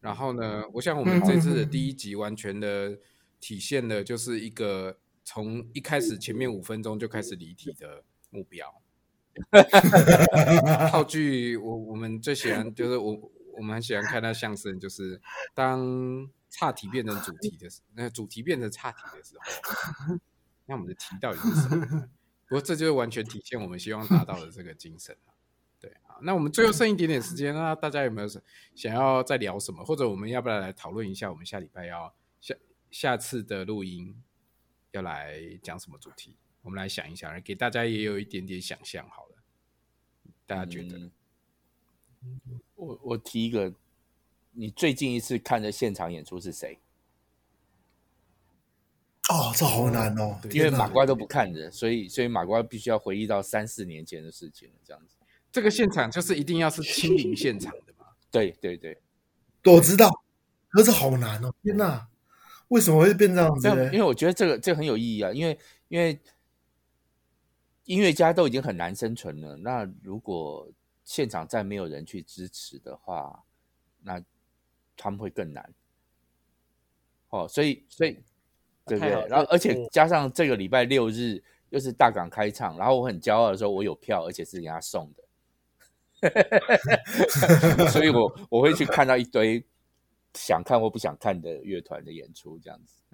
[0.00, 2.98] 然后呢，我想我们这次的第一集完全的。
[3.40, 8.80] 体现的就是一个从一开始前面五分钟就开始离题的目标。
[10.88, 15.20] 套句我我们最喜欢就是我我们很喜欢看那相声，就是
[15.52, 20.16] 当差题变成主题的时，那主题变成差题的时候，
[20.66, 22.08] 那我们的题到底是什么？
[22.46, 25.16] 不过这就是完全体现我们希望达到的这个精神。
[25.80, 28.28] 对啊，那我们最后剩一点点时间，那大家有没有
[28.76, 29.84] 想要再聊什么？
[29.84, 31.28] 或者我们要不要来讨论一下？
[31.28, 32.54] 我们下礼拜要下。
[32.90, 34.22] 下次的录音
[34.92, 36.36] 要来讲什么主题？
[36.62, 39.04] 我们来想一想，给大家也有一点点想象。
[39.10, 39.42] 好了，
[40.46, 41.10] 大家觉得？
[42.22, 42.40] 嗯、
[42.76, 43.74] 我我提一个，
[44.54, 46.78] 你最近一次看的现场演出是谁？
[49.30, 54.74] 哦，这好难哦，因为马瓜都不看的，所以所以马瓜必须要回忆到三四年前的事情了。
[54.84, 55.16] 这样子，
[55.50, 58.06] 这个现场就是一定要是亲临现场的嘛？
[58.30, 59.00] 对对对，
[59.64, 60.10] 我知道，
[60.68, 62.08] 可是好难哦，天哪！
[62.68, 63.68] 为什么会变这样子？
[63.92, 66.20] 因为我觉得这个这个很有意义啊，因为因为
[67.84, 70.70] 音乐家都已经很难生存了，那如果
[71.04, 73.44] 现场再没有人去支持的话，
[74.02, 74.22] 那
[74.96, 75.72] 他们会更难。
[77.30, 78.18] 哦，所以所以
[78.86, 79.10] 对不对？
[79.28, 85.12] 然后而且加上这个礼拜六日又是大港开唱，然后我很骄傲的说，我有票，而且是人家送
[86.20, 86.30] 的，
[87.90, 89.64] 所以我我会去看到一堆。
[90.36, 93.04] 想看或不想看的乐团的演出，这样子。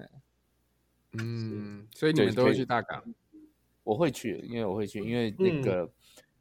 [1.12, 3.04] 嗯，所以你们都会去大港？
[3.84, 5.90] 我会去，因为我会去，因为那个、嗯、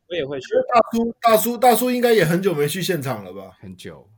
[0.07, 0.47] 我也会去。
[0.73, 3.57] 大叔，大叔，大叔应该也很久没去现场了吧？
[3.59, 4.09] 很久，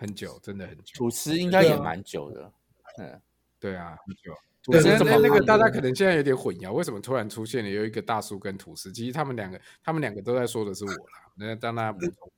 [0.00, 0.94] 很久，真的很久。
[0.94, 2.50] 吐司应该也蛮久的。
[2.96, 3.20] 嗯，
[3.58, 4.34] 对啊，很久。
[4.62, 8.90] 吐司那那个大家可能现在有点混淆，为什么突然出现了有一个大叔跟吐司？
[8.90, 11.30] 其实他们两个，他们两个都在说的是我啦。
[11.34, 12.32] 那当大家补充。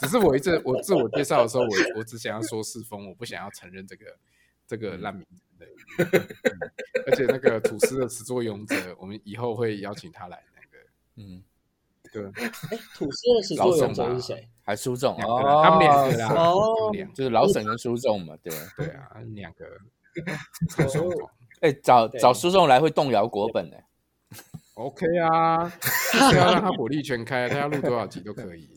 [0.00, 4.16] 只是我一直我自我介绍的时候，我我只想要说世风，我不想要承认这个
[4.66, 5.66] 这个烂名字、
[5.98, 6.06] 嗯。
[7.06, 10.42] 而且那个吐司的始作俑者，我们以后会邀请他来。
[10.54, 10.78] 那个，
[11.16, 11.42] 嗯，
[12.12, 12.24] 对。
[12.24, 12.50] 哎，
[12.94, 14.48] 土司的始作俑者是谁？
[14.64, 19.64] 还苏仲哦，他们两个啦，哦，就是老沈跟苏仲嘛，对 对啊，两个。
[21.62, 23.82] 哎、欸，找找苏仲来会动摇国本的。
[24.74, 25.68] OK 啊，
[26.30, 28.68] 不要让他火力全开，他要录多少集都可以。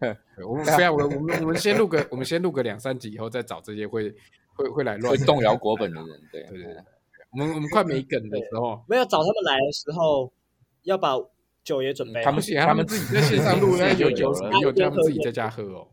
[0.46, 4.14] 我们不要，我们我们我们先录个，我们先录个两三集以后再找这些会
[4.54, 6.20] 会会来乱会动摇国本的人。
[6.30, 6.76] 对对对，
[7.32, 10.32] 我们我们快没梗的时候，没有找他们来的时候，
[10.82, 11.14] 要把
[11.64, 12.24] 酒也准备了。
[12.24, 15.88] 他们不行，他们自己在线上录，那有有了有叫他们自己在家喝哦。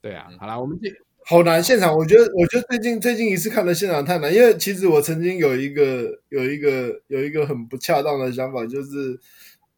[0.00, 0.88] 对对啊，好了，我们这
[1.26, 1.96] 好难现场。
[1.96, 9.18] 我觉得，我觉得最近最近一次看的现场太难，因为其实我曾经有一个有一个有一个很不恰当的想法，就是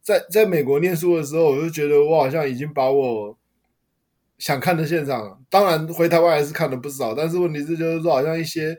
[0.02, 3.38] 在在美国念书的时候，我就觉得我好像已经把我
[4.38, 8.76] 想看的现场，当然回台湾还是看了不少，但是问题是就是说，好像一些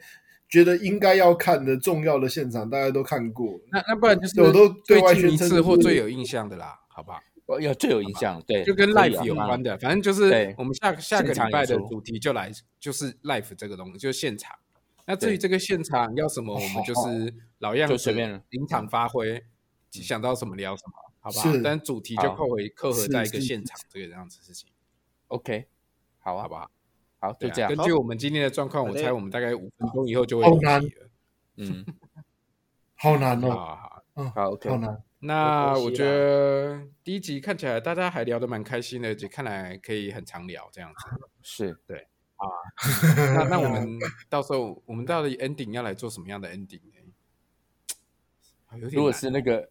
[0.49, 3.59] 觉得应该要看的重要的现场，大家都看过。
[3.71, 7.19] 那那不然就是我都对外最近一次或最有印象的啦，好不好？
[7.61, 14.53] 有最有印象，对，就跟 life 有关的，反正就是我们下下个礼拜的主题就来就是 life 这个东西，就是现场。
[15.05, 19.41] 那至于这个现场要什么，我们就是老样子，随便临场发挥，
[19.89, 21.49] 想到什么聊什么，好不好？
[21.63, 24.67] 但主题就扣回扣合在一个现场这个样子事情。
[25.27, 25.67] OK，
[26.19, 26.69] 好啊，好不好？
[27.27, 27.73] 好，就这样。
[27.73, 31.09] 根据我们今天的状况，我猜我们大概五分钟以后就会离题了。
[31.57, 31.85] 嗯，
[32.95, 33.49] 好难哦。
[33.49, 35.03] 好好，，OK，好难。
[35.19, 41.09] 那我觉得第一集看起来大家还聊得蛮开心的，就看来可以很常聊这样子。
[41.41, 42.45] 是对啊，
[43.35, 43.97] 那那我们
[44.29, 46.93] 到时候我们到底 ending 要来做什么样的 ending 呢？
[48.91, 49.69] 如果是那个，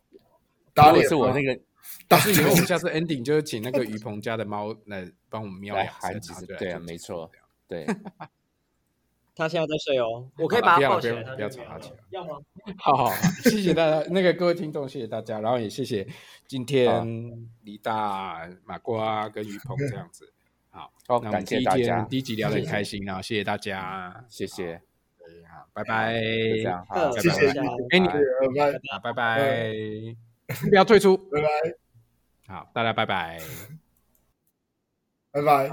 [0.75, 1.61] 如果是我那个，
[2.09, 7.31] 但是以后我们下次 ending 就是请那个于鹏家的猫来帮我们喵两声，对啊，没错，
[7.69, 7.87] 对。
[9.39, 11.23] 他现在在睡哦，我可以把他抱起来。
[11.35, 11.97] 不要吵他起来。
[12.09, 12.39] 要吗？
[12.81, 13.11] 好好，
[13.45, 16.09] 谢谢大家，那个各位听众，谢谢大家，然后也谢谢
[16.47, 20.33] 今天李大、马瓜跟于鹏这样子。
[20.71, 22.01] 好，好，感谢大家。
[22.05, 24.81] 第一集聊得很开心，然后谢谢大家，谢谢。
[25.51, 26.15] 好，拜拜。
[26.15, 27.49] 这样，好，谢谢。
[27.91, 28.07] 哎，你
[28.59, 29.75] 拜拜，拜拜，
[30.71, 31.49] 不要退出，拜拜。
[32.55, 33.39] 好，大家拜拜，
[35.31, 35.71] 拜拜。